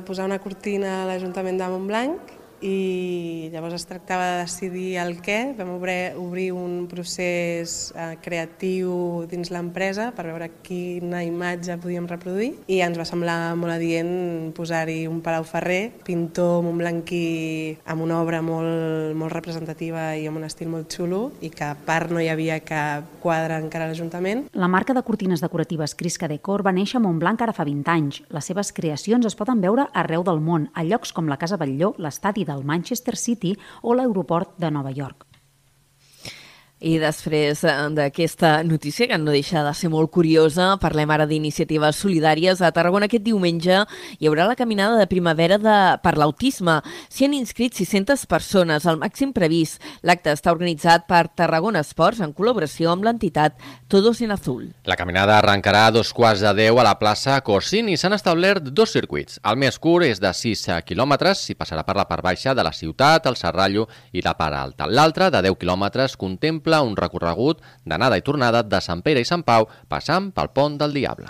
posar 0.05 0.29
una 0.29 0.41
cortina 0.43 1.01
a 1.01 1.09
l'Ajuntament 1.09 1.57
de 1.57 1.73
Montblanc 1.73 2.39
i 2.63 3.51
llavors 3.53 3.75
es 3.75 3.87
tractava 3.91 4.25
de 4.31 4.43
decidir 4.45 4.97
el 5.03 5.17
què. 5.23 5.53
Vam 5.59 5.75
obrir, 5.75 6.15
obrir 6.21 6.51
un 6.55 6.87
procés 6.91 7.93
eh, 7.97 8.15
creatiu 8.23 9.27
dins 9.31 9.51
l'empresa 9.53 10.11
per 10.15 10.29
veure 10.31 10.49
quina 10.65 11.23
imatge 11.27 11.77
podíem 11.83 12.07
reproduir 12.11 12.53
i 12.71 12.81
ens 12.85 12.99
va 12.99 13.07
semblar 13.09 13.55
molt 13.59 13.75
adient 13.75 14.53
posar-hi 14.57 15.07
un 15.11 15.21
Palau 15.25 15.45
Ferrer, 15.49 15.93
pintor 16.07 16.63
montblanquí 16.67 17.79
amb 17.91 18.07
una 18.07 18.21
obra 18.23 18.43
molt, 18.45 19.15
molt 19.19 19.35
representativa 19.35 20.13
i 20.17 20.29
amb 20.31 20.41
un 20.41 20.47
estil 20.47 20.71
molt 20.73 20.93
xulo 20.93 21.23
i 21.43 21.51
que 21.51 21.67
a 21.67 21.75
part 21.75 22.13
no 22.13 22.23
hi 22.23 22.31
havia 22.33 22.61
cap 22.65 23.19
quadre 23.23 23.59
encara 23.59 23.89
a 23.89 23.93
l'Ajuntament. 23.93 24.47
La 24.53 24.71
marca 24.71 24.95
de 24.95 25.03
cortines 25.03 25.43
decoratives 25.43 25.97
Crisca 25.99 26.31
Decor 26.31 26.65
va 26.67 26.75
néixer 26.75 27.01
a 27.01 27.05
Montblanc 27.05 27.43
ara 27.43 27.55
fa 27.57 27.67
20 27.67 27.93
anys. 27.93 28.23
Les 28.31 28.49
seves 28.49 28.73
creacions 28.73 29.27
es 29.27 29.37
poden 29.39 29.61
veure 29.63 29.89
arreu 29.93 30.25
del 30.27 30.41
món, 30.41 30.69
a 30.75 30.85
llocs 30.87 31.13
com 31.13 31.29
la 31.31 31.39
Casa 31.41 31.59
Batlló, 31.61 31.93
l'estadi 31.99 32.47
de 32.47 32.52
del 32.53 32.65
Manchester 32.65 33.17
City 33.17 33.57
o 33.83 33.95
l'aeroport 33.95 34.57
de 34.57 34.71
Nova 34.71 34.91
York. 34.91 35.32
I 36.83 36.97
després 36.99 37.61
eh, 37.63 37.73
d'aquesta 37.95 38.65
notícia, 38.67 39.07
que 39.07 39.19
no 39.19 39.31
deixa 39.31 39.63
de 39.63 39.71
ser 39.79 39.91
molt 39.93 40.11
curiosa, 40.11 40.73
parlem 40.83 41.11
ara 41.15 41.29
d'iniciatives 41.31 42.01
solidàries. 42.03 42.59
A 42.59 42.73
Tarragona 42.75 43.07
aquest 43.07 43.23
diumenge 43.23 43.85
hi 44.19 44.27
haurà 44.27 44.49
la 44.49 44.57
caminada 44.59 44.99
de 44.99 45.07
primavera 45.07 45.61
de, 45.63 45.77
per 46.03 46.17
l'autisme. 46.19 46.81
S'hi 47.07 47.29
han 47.29 47.37
inscrit 47.39 47.79
600 47.79 48.27
persones, 48.27 48.89
el 48.91 48.99
màxim 48.99 49.31
previst. 49.37 49.79
L'acte 50.03 50.35
està 50.35 50.51
organitzat 50.51 51.07
per 51.07 51.29
Tarragona 51.39 51.85
Esports 51.87 52.25
en 52.27 52.35
col·laboració 52.35 52.91
amb 52.91 53.07
l'entitat 53.07 53.63
Todos 53.87 54.19
en 54.27 54.35
Azul. 54.35 54.67
La 54.83 54.99
caminada 54.99 55.39
arrencarà 55.39 55.87
a 55.87 55.95
dos 55.95 56.11
quarts 56.13 56.43
de 56.43 56.51
10 56.65 56.83
a 56.83 56.89
la 56.89 56.97
plaça 56.99 57.39
Corsin 57.47 57.93
i 57.93 57.97
s'han 58.01 58.19
establert 58.19 58.73
dos 58.75 58.91
circuits. 58.91 59.39
El 59.47 59.61
més 59.63 59.79
curt 59.79 60.09
és 60.09 60.19
de 60.19 60.35
6 60.35 60.67
quilòmetres 60.89 61.47
i 61.55 61.59
passarà 61.59 61.87
per 61.87 61.95
la 62.01 62.09
part 62.11 62.27
baixa 62.27 62.57
de 62.59 62.67
la 62.67 62.75
ciutat, 62.75 63.31
el 63.31 63.39
Serrallo 63.39 63.87
i 64.11 64.27
la 64.27 64.35
part 64.35 64.59
alta. 64.59 64.91
L'altre, 64.91 65.31
de 65.31 65.47
10 65.47 65.63
quilòmetres, 65.63 66.19
contempla 66.19 66.72
exemple 66.73 66.91
un 66.91 66.97
recorregut 66.97 67.61
d'anada 67.85 68.17
i 68.17 68.23
tornada 68.23 68.63
de 68.63 68.81
Sant 68.81 69.03
Pere 69.03 69.21
i 69.21 69.29
Sant 69.29 69.45
Pau 69.45 69.69
passant 69.89 70.33
pel 70.33 70.51
pont 70.53 70.79
del 70.79 70.93
Diable. 70.93 71.29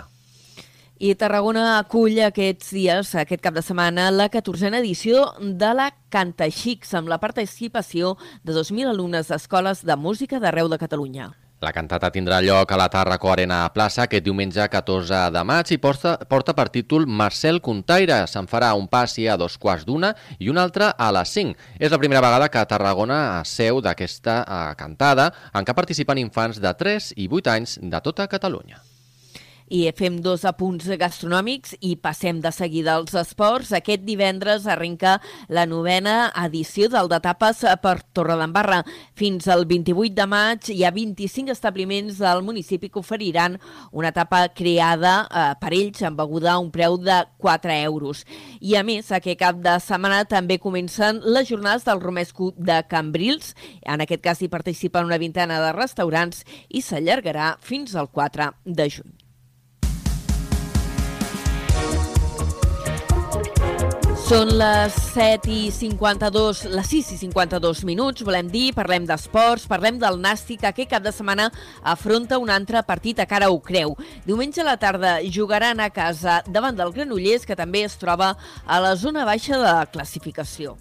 I 1.03 1.15
Tarragona 1.19 1.79
acull 1.79 2.19
aquests 2.23 2.71
dies, 2.71 3.15
aquest 3.15 3.41
cap 3.43 3.53
de 3.53 3.61
setmana, 3.61 4.09
la 4.11 4.29
14a 4.29 4.79
edició 4.79 5.33
de 5.41 5.73
la 5.75 5.91
Canta 6.09 6.47
Xics, 6.47 6.93
amb 6.93 7.09
la 7.09 7.19
participació 7.19 8.15
de 8.43 8.53
2.000 8.53 8.87
alumnes 8.87 9.27
d'escoles 9.27 9.83
de 9.83 9.97
música 9.97 10.39
d'arreu 10.39 10.69
de 10.69 10.79
Catalunya. 10.79 11.33
La 11.63 11.71
cantata 11.71 12.09
tindrà 12.11 12.41
lloc 12.43 12.73
a 12.75 12.77
la 12.79 12.89
Tàrraco 12.91 13.29
Arena 13.31 13.61
Plaça 13.71 14.03
aquest 14.03 14.25
diumenge 14.25 14.65
14 14.67 15.21
de 15.31 15.43
maig 15.47 15.71
i 15.71 15.77
porta, 15.79 16.17
porta 16.27 16.51
per 16.57 16.67
títol 16.73 17.07
Marcel 17.07 17.61
Contaire. 17.63 18.17
Se'n 18.27 18.49
farà 18.51 18.73
un 18.75 18.89
passi 18.91 19.29
a 19.31 19.37
dos 19.39 19.55
quarts 19.55 19.87
d'una 19.87 20.11
i 20.43 20.51
un 20.51 20.59
altre 20.59 20.91
a 20.91 21.11
les 21.15 21.31
5. 21.39 21.55
És 21.79 21.95
la 21.95 22.01
primera 22.03 22.23
vegada 22.25 22.51
que 22.51 22.67
Tarragona 22.67 23.19
seu 23.47 23.79
d'aquesta 23.79 24.41
eh, 24.43 24.63
cantada 24.75 25.31
en 25.55 25.63
què 25.63 25.77
participen 25.77 26.19
infants 26.19 26.59
de 26.59 26.75
3 26.83 27.13
i 27.15 27.29
8 27.31 27.55
anys 27.55 27.79
de 27.79 28.03
tota 28.03 28.27
Catalunya. 28.27 28.83
I 29.69 29.85
fem 29.95 30.19
dos 30.21 30.43
apunts 30.45 30.89
gastronòmics 30.99 31.77
i 31.81 31.95
passem 31.95 32.41
de 32.43 32.51
seguida 32.51 32.95
als 32.97 33.13
esports. 33.15 33.71
Aquest 33.73 34.03
divendres 34.05 34.67
arrenca 34.67 35.19
la 35.47 35.65
novena 35.65 36.31
edició 36.43 36.89
del 36.91 37.09
de 37.11 37.19
tapes 37.23 37.63
per 37.81 37.95
Torredembarra. 38.13 38.83
Fins 39.15 39.47
al 39.47 39.65
28 39.69 40.13
de 40.17 40.27
maig 40.27 40.69
hi 40.73 40.83
ha 40.83 40.91
25 40.91 41.53
establiments 41.53 42.19
del 42.19 42.43
municipi 42.43 42.89
que 42.89 42.99
oferiran 42.99 43.59
una 43.91 44.11
etapa 44.13 44.45
creada 44.53 45.15
eh, 45.29 45.45
per 45.61 45.73
ells 45.73 46.03
amb 46.03 46.19
beguda 46.19 46.53
a 46.53 46.59
un 46.59 46.71
preu 46.71 46.97
de 46.97 47.23
4 47.39 47.73
euros. 47.83 48.25
I 48.59 48.75
a 48.75 48.83
més, 48.83 49.11
aquest 49.11 49.39
cap 49.39 49.59
de 49.63 49.77
setmana 49.83 50.23
també 50.29 50.59
comencen 50.59 51.21
les 51.23 51.49
jornades 51.49 51.87
del 51.87 52.03
romesco 52.03 52.51
de 52.57 52.81
Cambrils. 52.89 53.55
En 53.81 54.03
aquest 54.03 54.23
cas 54.23 54.41
hi 54.41 54.51
participen 54.51 55.09
una 55.09 55.21
vintena 55.21 55.61
de 55.63 55.73
restaurants 55.75 56.43
i 56.69 56.83
s'allargarà 56.83 57.55
fins 57.61 57.95
al 57.95 58.11
4 58.11 58.53
de 58.65 58.89
juny. 58.89 59.22
Són 64.33 64.49
les 64.57 64.95
7 65.13 65.51
i 65.53 65.67
52, 65.69 66.63
les 66.73 66.87
6 66.89 67.11
i 67.13 67.17
52 67.19 67.83
minuts, 67.85 68.23
volem 68.25 68.47
dir, 68.49 68.71
parlem 68.73 69.05
d'esports, 69.05 69.67
parlem 69.69 69.99
del 70.01 70.17
Nàstic, 70.23 70.63
que 70.63 70.71
aquest 70.71 70.89
cap 70.89 71.05
de 71.05 71.13
setmana 71.13 71.51
afronta 71.85 72.41
un 72.41 72.49
altre 72.49 72.81
partit 72.81 73.21
a 73.21 73.27
cara 73.29 73.51
ho 73.53 73.61
creu. 73.61 73.93
Diumenge 74.25 74.65
a 74.65 74.67
la 74.71 74.75
tarda 74.81 75.13
jugaran 75.21 75.77
a 75.77 75.91
casa 75.93 76.41
davant 76.49 76.73
del 76.81 76.95
Granollers, 76.97 77.45
que 77.45 77.53
també 77.53 77.85
es 77.85 77.99
troba 78.01 78.33
a 78.65 78.81
la 78.81 78.95
zona 78.97 79.21
baixa 79.21 79.53
de 79.53 79.69
la 79.69 79.85
classificació. 79.85 80.79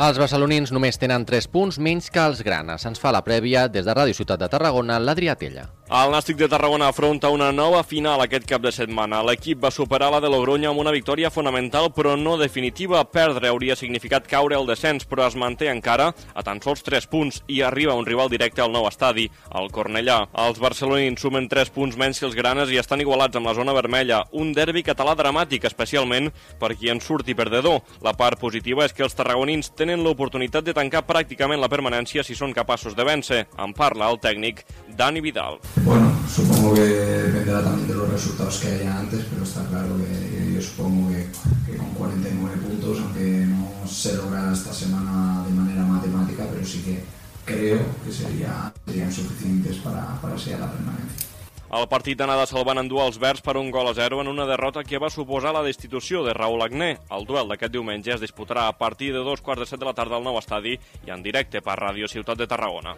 Els 0.00 0.16
barcelonins 0.16 0.72
només 0.72 0.96
tenen 0.96 1.28
3 1.28 1.52
punts 1.52 1.76
menys 1.76 2.08
que 2.08 2.24
els 2.24 2.40
granes. 2.40 2.88
Ens 2.88 2.96
fa 2.96 3.12
la 3.12 3.20
prèvia 3.20 3.68
des 3.68 3.84
de 3.84 3.92
Ràdio 3.92 4.16
Ciutat 4.16 4.40
de 4.40 4.48
Tarragona, 4.48 4.96
l'Adrià 4.96 5.36
Tella. 5.36 5.68
El 5.86 6.10
Nàstic 6.10 6.34
de 6.34 6.48
Tarragona 6.50 6.88
afronta 6.90 7.28
una 7.30 7.52
nova 7.54 7.84
final 7.86 8.18
aquest 8.18 8.42
cap 8.50 8.58
de 8.58 8.72
setmana. 8.74 9.20
L'equip 9.22 9.60
va 9.62 9.70
superar 9.70 10.08
la 10.10 10.18
de 10.18 10.26
Logroño 10.26 10.72
amb 10.72 10.80
una 10.82 10.90
victòria 10.90 11.28
fonamental 11.30 11.92
però 11.94 12.16
no 12.18 12.32
definitiva. 12.40 13.04
Perdre 13.06 13.52
hauria 13.52 13.76
significat 13.78 14.26
caure 14.26 14.56
el 14.58 14.66
descens, 14.66 15.06
però 15.06 15.28
es 15.28 15.36
manté 15.38 15.68
encara 15.70 16.08
a 16.10 16.42
tan 16.42 16.58
sols 16.64 16.82
3 16.82 17.06
punts 17.06 17.38
i 17.46 17.60
arriba 17.62 17.94
un 17.94 18.02
rival 18.04 18.32
directe 18.32 18.64
al 18.64 18.74
nou 18.74 18.88
estadi, 18.90 19.28
el 19.54 19.70
Cornellà. 19.70 20.16
Els 20.34 20.58
barcelonins 20.58 21.22
sumen 21.22 21.46
3 21.46 21.70
punts 21.70 21.94
menys 21.94 22.18
que 22.18 22.26
els 22.26 22.34
granes 22.34 22.74
i 22.74 22.82
estan 22.82 23.04
igualats 23.06 23.38
amb 23.38 23.46
la 23.46 23.54
zona 23.54 23.76
vermella. 23.78 24.24
Un 24.32 24.50
derbi 24.58 24.82
català 24.82 25.14
dramàtic, 25.14 25.68
especialment 25.70 26.32
per 26.58 26.74
qui 26.74 26.90
en 26.90 26.98
surti 26.98 27.38
perdedor. 27.38 27.84
La 28.02 28.16
part 28.18 28.42
positiva 28.42 28.82
és 28.82 28.92
que 28.92 29.06
els 29.06 29.14
tarragonins 29.14 29.70
tenen 29.78 30.02
l'oportunitat 30.02 30.66
de 30.66 30.74
tancar 30.74 31.06
pràcticament 31.06 31.62
la 31.62 31.70
permanència 31.70 32.26
si 32.26 32.34
són 32.34 32.50
capaços 32.50 32.98
de 32.98 33.06
vèncer. 33.06 33.44
En 33.54 33.70
parla 33.70 34.10
el 34.10 34.18
tècnic 34.18 34.66
Dani 34.96 35.20
Vidal. 35.20 35.58
Bueno, 35.84 36.10
supongo 36.26 36.74
que 36.74 36.80
dependerá 36.80 37.62
también 37.62 37.88
de 37.88 37.94
los 37.94 38.08
resultados 38.08 38.58
que 38.58 38.68
haya 38.68 38.98
antes, 38.98 39.26
pero 39.30 39.42
está 39.42 39.64
claro 39.66 39.88
que 39.98 40.54
yo 40.54 40.62
supongo 40.62 41.10
que, 41.10 41.28
que 41.70 41.76
con 41.76 41.90
49 41.90 42.56
puntos, 42.56 43.00
aunque 43.00 43.46
no 43.46 43.86
se 43.86 44.16
logrará 44.16 44.52
esta 44.52 44.72
semana 44.72 45.44
de 45.46 45.52
manera 45.52 45.82
matemática, 45.82 46.46
pero 46.50 46.64
sí 46.64 46.82
que 46.82 47.04
creo 47.44 47.78
que 48.04 48.10
sería, 48.10 48.72
serían 48.86 49.12
suficientes 49.12 49.76
para, 49.76 50.18
para 50.20 50.38
sellar 50.38 50.60
la 50.60 50.72
permanencia. 50.72 51.26
El 51.76 51.88
partit 51.90 52.14
d'anada 52.16 52.44
se'l 52.46 52.62
van 52.64 52.78
endur 52.78 53.00
els 53.02 53.18
verds 53.18 53.42
per 53.42 53.56
un 53.58 53.72
gol 53.74 53.90
a 53.90 53.94
zero 53.94 54.20
en 54.22 54.30
una 54.30 54.46
derrota 54.46 54.84
que 54.86 55.00
va 55.02 55.10
suposar 55.10 55.52
la 55.52 55.64
destitució 55.66 56.22
de 56.22 56.32
Raúl 56.32 56.62
Agné. 56.62 56.92
El 57.10 57.26
duel 57.26 57.50
d'aquest 57.50 57.74
diumenge 57.74 58.14
es 58.14 58.22
disputarà 58.22 58.68
a 58.70 58.78
partir 58.78 59.12
de 59.12 59.26
dos 59.26 59.42
quarts 59.42 59.64
de 59.64 59.68
set 59.72 59.82
de 59.82 59.90
la 59.90 59.94
tarda 59.98 60.16
al 60.16 60.24
nou 60.24 60.38
estadi 60.38 60.78
i 60.78 61.10
en 61.10 61.26
directe 61.26 61.60
per 61.60 61.76
Ràdio 61.82 62.08
Ciutat 62.08 62.38
de 62.38 62.46
Tarragona. 62.46 62.94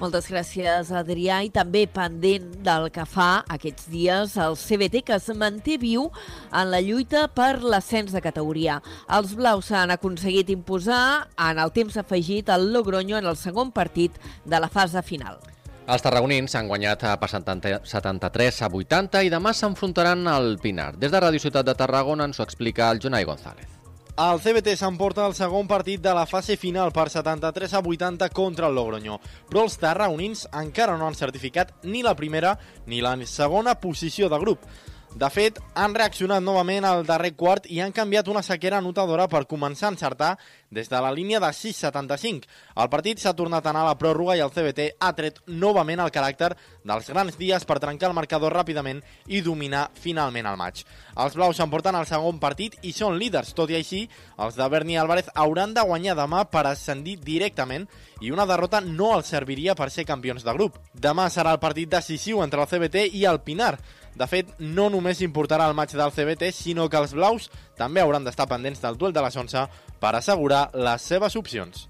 Moltes 0.00 0.26
gràcies, 0.26 0.88
Adrià, 0.96 1.42
i 1.44 1.50
també 1.52 1.84
pendent 1.86 2.48
del 2.64 2.88
que 2.94 3.04
fa 3.06 3.44
aquests 3.52 3.86
dies 3.92 4.34
el 4.40 4.56
CBT, 4.58 5.02
que 5.06 5.18
es 5.18 5.28
manté 5.38 5.76
viu 5.78 6.08
en 6.50 6.70
la 6.72 6.80
lluita 6.82 7.26
per 7.28 7.60
l'ascens 7.62 8.14
de 8.14 8.22
categoria. 8.24 8.80
Els 9.12 9.36
blaus 9.38 9.70
han 9.70 9.92
aconseguit 9.94 10.50
imposar 10.50 11.28
en 11.36 11.60
el 11.62 11.74
temps 11.76 12.00
afegit 12.00 12.50
el 12.50 12.72
Logroño 12.72 13.18
en 13.20 13.28
el 13.28 13.36
segon 13.36 13.70
partit 13.70 14.16
de 14.44 14.60
la 14.60 14.72
fase 14.72 15.02
final. 15.06 15.38
Els 15.82 16.02
tarragonins 16.02 16.54
han 16.54 16.70
guanyat 16.70 17.04
per 17.18 17.28
73 17.28 18.62
a 18.62 18.70
80 18.70 19.22
i 19.26 19.30
demà 19.34 19.52
s'enfrontaran 19.52 20.26
al 20.30 20.56
Pinar. 20.62 20.92
Des 20.96 21.10
de 21.12 21.20
Ràdio 21.20 21.42
Ciutat 21.42 21.66
de 21.66 21.76
Tarragona 21.78 22.30
ens 22.30 22.40
ho 22.40 22.46
explica 22.46 22.90
el 22.90 23.02
Jonai 23.02 23.26
González. 23.28 23.81
El 24.12 24.42
CBT 24.44 24.74
s'emporta 24.76 25.24
el 25.24 25.32
segon 25.32 25.64
partit 25.64 26.02
de 26.04 26.12
la 26.12 26.26
fase 26.28 26.58
final 26.60 26.90
per 26.92 27.06
73 27.08 27.72
a 27.72 27.80
80 27.80 28.26
contra 28.28 28.68
el 28.68 28.74
Logroño, 28.76 29.16
però 29.48 29.62
els 29.64 29.78
tarragonins 29.80 30.42
encara 30.52 30.98
no 31.00 31.06
han 31.06 31.16
certificat 31.16 31.72
ni 31.82 32.02
la 32.04 32.12
primera 32.14 32.58
ni 32.84 33.00
la 33.00 33.16
segona 33.24 33.74
posició 33.80 34.28
de 34.28 34.38
grup. 34.38 34.68
De 35.12 35.28
fet, 35.28 35.58
han 35.76 35.92
reaccionat 35.92 36.40
novament 36.40 36.86
al 36.88 37.02
darrer 37.04 37.34
quart 37.36 37.66
i 37.68 37.82
han 37.84 37.92
canviat 37.92 38.30
una 38.32 38.40
sequera 38.42 38.78
anotadora 38.80 39.26
per 39.28 39.44
començar 39.44 39.90
a 39.90 39.92
encertar 39.92 40.30
des 40.72 40.88
de 40.88 41.00
la 41.04 41.10
línia 41.12 41.38
de 41.38 41.50
6,75. 41.52 42.48
El 42.80 42.88
partit 42.88 43.20
s'ha 43.20 43.34
tornat 43.36 43.66
a 43.66 43.70
anar 43.70 43.82
a 43.84 43.90
la 43.90 43.98
pròrroga 44.00 44.38
i 44.38 44.40
el 44.40 44.50
CBT 44.50 44.86
ha 44.98 45.12
tret 45.12 45.42
novament 45.46 46.00
el 46.00 46.10
caràcter 46.14 46.54
dels 46.88 47.10
grans 47.12 47.36
dies 47.36 47.68
per 47.68 47.78
trencar 47.78 48.08
el 48.08 48.16
marcador 48.16 48.56
ràpidament 48.56 49.02
i 49.28 49.42
dominar 49.44 49.90
finalment 50.00 50.48
el 50.48 50.56
maig. 50.56 50.80
Els 51.12 51.36
blaus 51.36 51.60
s'emporten 51.60 51.94
al 51.94 52.08
segon 52.08 52.40
partit 52.40 52.78
i 52.80 52.94
són 52.96 53.20
líders, 53.20 53.52
tot 53.52 53.70
i 53.70 53.76
així, 53.76 54.06
els 54.40 54.56
de 54.56 54.68
Berni 54.72 54.96
Álvarez 54.96 55.28
hauran 55.34 55.76
de 55.76 55.84
guanyar 55.84 56.16
demà 56.16 56.46
per 56.48 56.64
ascendir 56.66 57.18
directament 57.20 57.84
i 58.22 58.32
una 58.32 58.46
derrota 58.48 58.80
no 58.80 59.12
els 59.18 59.28
serviria 59.28 59.74
per 59.76 59.90
ser 59.90 60.08
campions 60.08 60.44
de 60.46 60.56
grup. 60.56 60.78
Demà 60.94 61.28
serà 61.28 61.52
el 61.52 61.60
partit 61.60 61.90
decisiu 61.90 62.40
entre 62.40 62.64
el 62.64 62.70
CBT 62.70 63.10
i 63.12 63.26
el 63.28 63.42
Pinar. 63.44 63.76
De 64.18 64.26
fet, 64.28 64.50
no 64.60 64.88
només 64.92 65.22
importarà 65.24 65.68
el 65.70 65.76
maig 65.76 65.94
del 65.96 66.12
CBT, 66.12 66.52
sinó 66.52 66.88
que 66.88 67.00
els 67.00 67.14
blaus 67.16 67.48
també 67.78 68.02
hauran 68.02 68.24
d'estar 68.24 68.48
pendents 68.50 68.82
del 68.82 68.98
duel 69.00 69.14
de 69.16 69.24
les 69.24 69.36
11 69.36 69.64
per 70.02 70.12
assegurar 70.16 70.68
les 70.74 71.08
seves 71.08 71.36
opcions. 71.40 71.88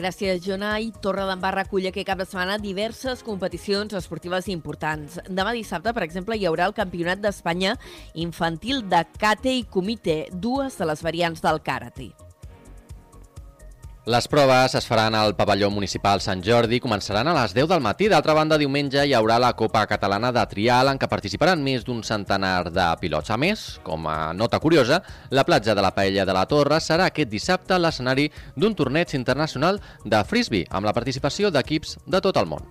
Gràcies, 0.00 0.38
Jonai. 0.44 0.92
Torre 1.02 1.26
d'Embarra 1.28 1.66
acull 1.66 1.88
aquest 1.90 2.06
cap 2.08 2.20
de 2.22 2.24
setmana 2.28 2.56
diverses 2.62 3.24
competicions 3.26 3.92
esportives 3.98 4.48
importants. 4.48 5.18
Demà 5.28 5.52
dissabte, 5.56 5.92
per 5.92 6.06
exemple, 6.06 6.38
hi 6.38 6.46
haurà 6.48 6.70
el 6.70 6.76
Campionat 6.78 7.20
d'Espanya 7.20 7.76
infantil 8.14 8.86
de 8.88 9.04
Kate 9.18 9.52
i 9.58 9.66
Comité, 9.68 10.22
dues 10.32 10.78
de 10.78 10.88
les 10.88 11.04
variants 11.04 11.42
del 11.44 11.60
karate. 11.66 12.12
Les 14.10 14.26
proves 14.26 14.72
es 14.74 14.86
faran 14.90 15.14
al 15.14 15.36
pavelló 15.38 15.68
municipal 15.70 16.18
Sant 16.24 16.40
Jordi, 16.42 16.80
començaran 16.82 17.28
a 17.30 17.34
les 17.36 17.52
10 17.54 17.68
del 17.70 17.82
matí. 17.84 18.08
D'altra 18.10 18.34
banda, 18.34 18.56
diumenge 18.58 19.04
hi 19.06 19.12
haurà 19.14 19.36
la 19.38 19.52
Copa 19.54 19.84
Catalana 19.86 20.32
de 20.34 20.42
Trial, 20.50 20.90
en 20.90 20.98
què 20.98 21.06
participaran 21.06 21.62
més 21.62 21.84
d'un 21.86 22.00
centenar 22.02 22.72
de 22.74 22.88
pilots. 22.98 23.30
A 23.30 23.38
més, 23.38 23.62
com 23.86 24.08
a 24.10 24.32
nota 24.34 24.58
curiosa, 24.58 24.98
la 25.30 25.44
platja 25.46 25.76
de 25.78 25.84
la 25.86 25.92
Paella 25.94 26.26
de 26.26 26.34
la 26.34 26.42
Torre 26.50 26.80
serà 26.82 27.06
aquest 27.06 27.30
dissabte 27.30 27.78
l'escenari 27.78 28.26
d'un 28.56 28.74
torneig 28.74 29.14
internacional 29.14 29.78
de 30.02 30.24
frisbee, 30.26 30.66
amb 30.74 30.90
la 30.90 30.96
participació 30.96 31.54
d'equips 31.54 32.00
de 32.02 32.24
tot 32.26 32.42
el 32.42 32.50
món. 32.50 32.66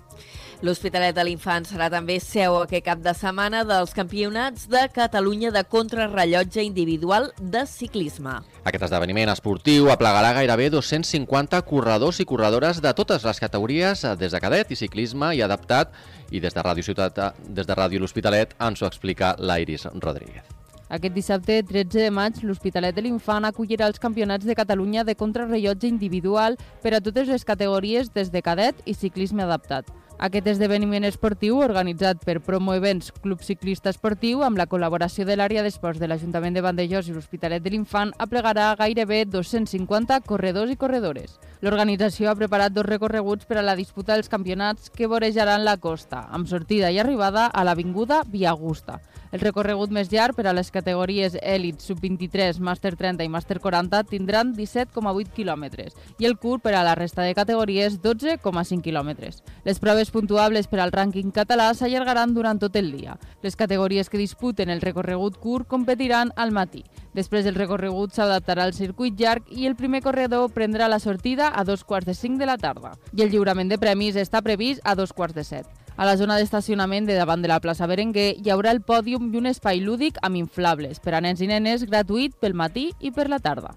L'Hospitalet 0.60 1.15
de 1.15 1.24
l'Infant 1.24 1.63
serà 1.63 1.86
també 1.88 2.17
seu 2.19 2.58
aquest 2.60 2.84
cap 2.84 3.00
de 3.00 3.13
setmana 3.15 3.62
dels 3.63 3.93
campionats 3.95 4.65
de 4.67 4.82
Catalunya 4.91 5.54
de 5.56 5.62
contrarrellotge 5.63 6.65
individual 6.67 7.30
de 7.39 7.62
ciclisme. 7.63 8.34
Aquest 8.67 8.84
esdeveniment 8.89 9.32
esportiu 9.32 9.88
aplegarà 9.88 10.34
gairebé 10.36 10.67
250 10.74 11.62
corredors 11.63 12.19
i 12.19 12.28
corredores 12.28 12.82
de 12.84 12.91
totes 12.91 13.24
les 13.24 13.39
categories 13.39 14.04
des 14.19 14.36
de 14.36 14.41
cadet 14.43 14.74
i 14.76 14.80
ciclisme 14.82 15.32
i 15.32 15.39
adaptat 15.48 15.95
i 16.28 16.43
des 16.43 16.52
de 16.52 16.65
Ràdio 16.67 16.84
Ciutat, 16.84 17.24
des 17.48 17.63
de 17.63 17.80
Ràdio 17.80 18.04
L'Hospitalet 18.04 18.52
ens 18.60 18.84
ho 18.84 18.89
explica 18.91 19.38
l'Iris 19.39 19.88
Rodríguez. 19.95 20.43
Aquest 20.89 21.15
dissabte, 21.15 21.62
13 21.63 22.04
de 22.04 22.12
maig, 22.12 22.43
l'Hospitalet 22.43 22.98
de 22.98 23.06
l'Infant 23.06 23.48
acollirà 23.48 23.88
els 23.88 24.02
campionats 24.02 24.43
de 24.43 24.58
Catalunya 24.60 25.08
de 25.08 25.15
contrarrellotge 25.15 25.88
individual 25.88 26.60
per 26.84 26.98
a 26.98 27.00
totes 27.00 27.32
les 27.32 27.48
categories 27.48 28.12
des 28.12 28.34
de 28.34 28.43
cadet 28.43 28.84
i 28.84 28.98
ciclisme 28.98 29.48
adaptat. 29.48 29.88
Aquest 30.19 30.49
esdeveniment 30.51 31.05
esportiu, 31.08 31.62
organitzat 31.63 32.25
per 32.27 32.41
Promo 32.43 32.73
Events 32.75 33.13
Club 33.23 33.39
Ciclista 33.39 33.93
Esportiu, 33.93 34.41
amb 34.43 34.60
la 34.60 34.65
col·laboració 34.67 35.23
de 35.23 35.38
l'àrea 35.39 35.63
d'esports 35.63 36.01
de 36.01 36.10
l'Ajuntament 36.12 36.58
de 36.58 36.63
Vandellós 36.65 37.08
i 37.08 37.15
l'Hospitalet 37.15 37.63
de 37.63 37.71
l'Infant, 37.71 38.12
aplegarà 38.19 38.73
gairebé 38.82 39.21
250 39.32 40.19
corredors 40.27 40.75
i 40.75 40.77
corredores. 40.82 41.39
L'organització 41.60 42.30
ha 42.32 42.38
preparat 42.39 42.72
dos 42.72 42.86
recorreguts 42.88 43.43
per 43.43 43.58
a 43.60 43.63
la 43.67 43.74
disputa 43.76 44.15
dels 44.15 44.32
campionats 44.32 44.88
que 44.95 45.10
vorejaran 45.12 45.65
la 45.67 45.76
costa, 45.76 46.22
amb 46.32 46.48
sortida 46.48 46.88
i 46.88 47.00
arribada 47.04 47.50
a 47.52 47.65
l'Avinguda 47.67 48.22
Via 48.32 48.54
Augusta. 48.54 49.02
El 49.30 49.43
recorregut 49.43 49.91
més 49.93 50.08
llarg 50.10 50.34
per 50.34 50.48
a 50.50 50.54
les 50.58 50.72
categories 50.74 51.36
Elite, 51.38 51.84
Sub-23, 51.84 52.58
Màster 52.65 52.95
30 52.98 53.28
i 53.28 53.30
Màster 53.30 53.60
40 53.62 54.00
tindran 54.10 54.56
17,8 54.58 55.36
quilòmetres 55.36 55.93
i 56.17 56.26
el 56.26 56.38
curt 56.41 56.63
per 56.63 56.74
a 56.74 56.82
la 56.88 56.95
resta 56.98 57.22
de 57.28 57.36
categories 57.38 58.00
12,5 58.02 58.82
quilòmetres. 58.82 59.43
Les 59.67 59.84
proves 59.84 60.10
puntuables 60.10 60.72
per 60.72 60.80
al 60.82 60.95
rànquing 60.95 61.30
català 61.36 61.67
s'allargaran 61.76 62.34
durant 62.34 62.58
tot 62.58 62.80
el 62.80 62.89
dia. 62.95 63.19
Les 63.43 63.60
categories 63.60 64.10
que 64.10 64.17
disputen 64.17 64.72
el 64.74 64.82
recorregut 64.82 65.38
curt 65.38 65.67
competiran 65.67 66.34
al 66.36 66.56
matí. 66.56 66.86
Després 67.13 67.45
el 67.45 67.58
recorregut 67.58 68.15
s'adaptarà 68.15 68.65
al 68.65 68.74
circuit 68.74 69.13
llarg 69.19 69.45
i 69.54 69.69
el 69.69 69.76
primer 69.76 70.02
corredor 70.02 70.50
prendrà 70.56 70.89
la 70.89 71.02
sortida 71.02 71.49
a 71.54 71.64
dos 71.64 71.84
quarts 71.84 72.08
de 72.08 72.14
cinc 72.14 72.40
de 72.40 72.46
la 72.46 72.58
tarda. 72.58 72.96
I 73.14 73.24
el 73.26 73.34
lliurament 73.34 73.70
de 73.70 73.78
premis 73.82 74.18
està 74.20 74.42
previst 74.42 74.82
a 74.84 74.96
dos 74.96 75.14
quarts 75.14 75.36
de 75.36 75.44
set. 75.44 75.68
A 76.00 76.06
la 76.08 76.16
zona 76.16 76.38
d'estacionament 76.40 77.10
de 77.10 77.18
davant 77.20 77.42
de 77.44 77.50
la 77.52 77.60
plaça 77.60 77.88
Berenguer 77.90 78.30
hi 78.40 78.52
haurà 78.54 78.72
el 78.72 78.80
pòdium 78.80 79.34
i 79.34 79.42
un 79.42 79.50
espai 79.50 79.82
lúdic 79.84 80.16
amb 80.24 80.40
inflables 80.40 81.02
per 81.04 81.18
a 81.18 81.20
nens 81.20 81.42
i 81.44 81.50
nenes 81.52 81.84
gratuït 81.90 82.38
pel 82.40 82.56
matí 82.56 82.94
i 83.00 83.12
per 83.12 83.28
la 83.28 83.42
tarda. 83.44 83.74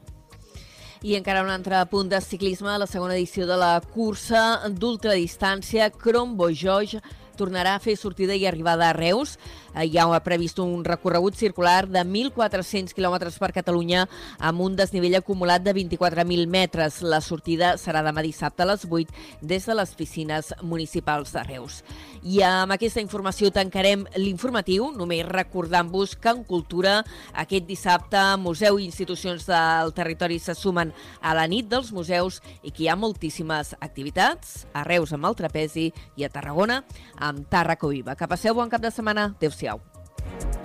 I 1.02 1.16
encara 1.18 1.42
un 1.42 1.50
altre 1.50 1.80
punt 1.90 2.12
de 2.12 2.20
ciclisme, 2.22 2.76
la 2.78 2.86
segona 2.86 3.16
edició 3.16 3.48
de 3.48 3.56
la 3.58 3.72
cursa 3.82 4.68
d'ultradistància 4.70 5.90
Crom 5.90 6.36
Bojoj 6.38 7.00
tornarà 7.34 7.74
a 7.74 7.82
fer 7.82 7.96
sortida 7.98 8.36
i 8.38 8.46
arribada 8.46 8.90
a 8.90 8.94
Reus. 8.94 9.34
Eh, 9.74 9.86
hi 9.88 9.98
ha 9.98 10.20
previst 10.20 10.58
un 10.60 10.84
recorregut 10.84 11.34
circular 11.34 11.86
de 11.88 12.02
1.400 12.04 12.92
quilòmetres 12.92 13.38
per 13.40 13.52
Catalunya 13.56 14.04
amb 14.38 14.60
un 14.60 14.76
desnivell 14.76 15.16
acumulat 15.16 15.64
de 15.64 15.72
24.000 15.72 16.46
metres. 16.46 17.00
La 17.02 17.22
sortida 17.24 17.76
serà 17.80 18.02
demà 18.04 18.22
dissabte 18.22 18.62
a 18.64 18.68
les 18.68 18.84
8 18.84 19.14
des 19.40 19.66
de 19.66 19.76
les 19.78 19.94
piscines 19.96 20.52
municipals 20.62 21.32
de 21.32 21.44
Reus. 21.48 21.80
I 22.22 22.42
amb 22.46 22.76
aquesta 22.76 23.00
informació 23.00 23.50
tancarem 23.50 24.04
l'informatiu, 24.16 24.90
només 24.94 25.26
recordant-vos 25.26 26.14
que 26.20 26.30
en 26.30 26.44
Cultura 26.44 27.00
aquest 27.32 27.66
dissabte 27.66 28.20
museu 28.38 28.78
i 28.78 28.84
institucions 28.84 29.46
del 29.48 29.94
territori 29.96 30.38
se 30.38 30.54
sumen 30.54 30.92
a 31.20 31.34
la 31.34 31.46
nit 31.48 31.70
dels 31.70 31.92
museus 31.92 32.40
i 32.62 32.70
que 32.70 32.84
hi 32.84 32.90
ha 32.92 32.98
moltíssimes 32.98 33.74
activitats 33.80 34.66
a 34.72 34.84
Reus 34.84 35.14
amb 35.16 35.26
el 35.30 35.38
trapezi 35.38 35.88
i 36.16 36.26
a 36.26 36.30
Tarragona 36.32 36.82
amb 37.16 37.48
Tarraco 37.48 37.88
Viva. 37.88 38.16
Que 38.18 38.28
passeu 38.28 38.54
bon 38.54 38.70
cap 38.70 38.82
de 38.82 38.92
setmana. 38.92 39.32
Adéu-siau. 39.38 39.61
comercial. 39.62 40.61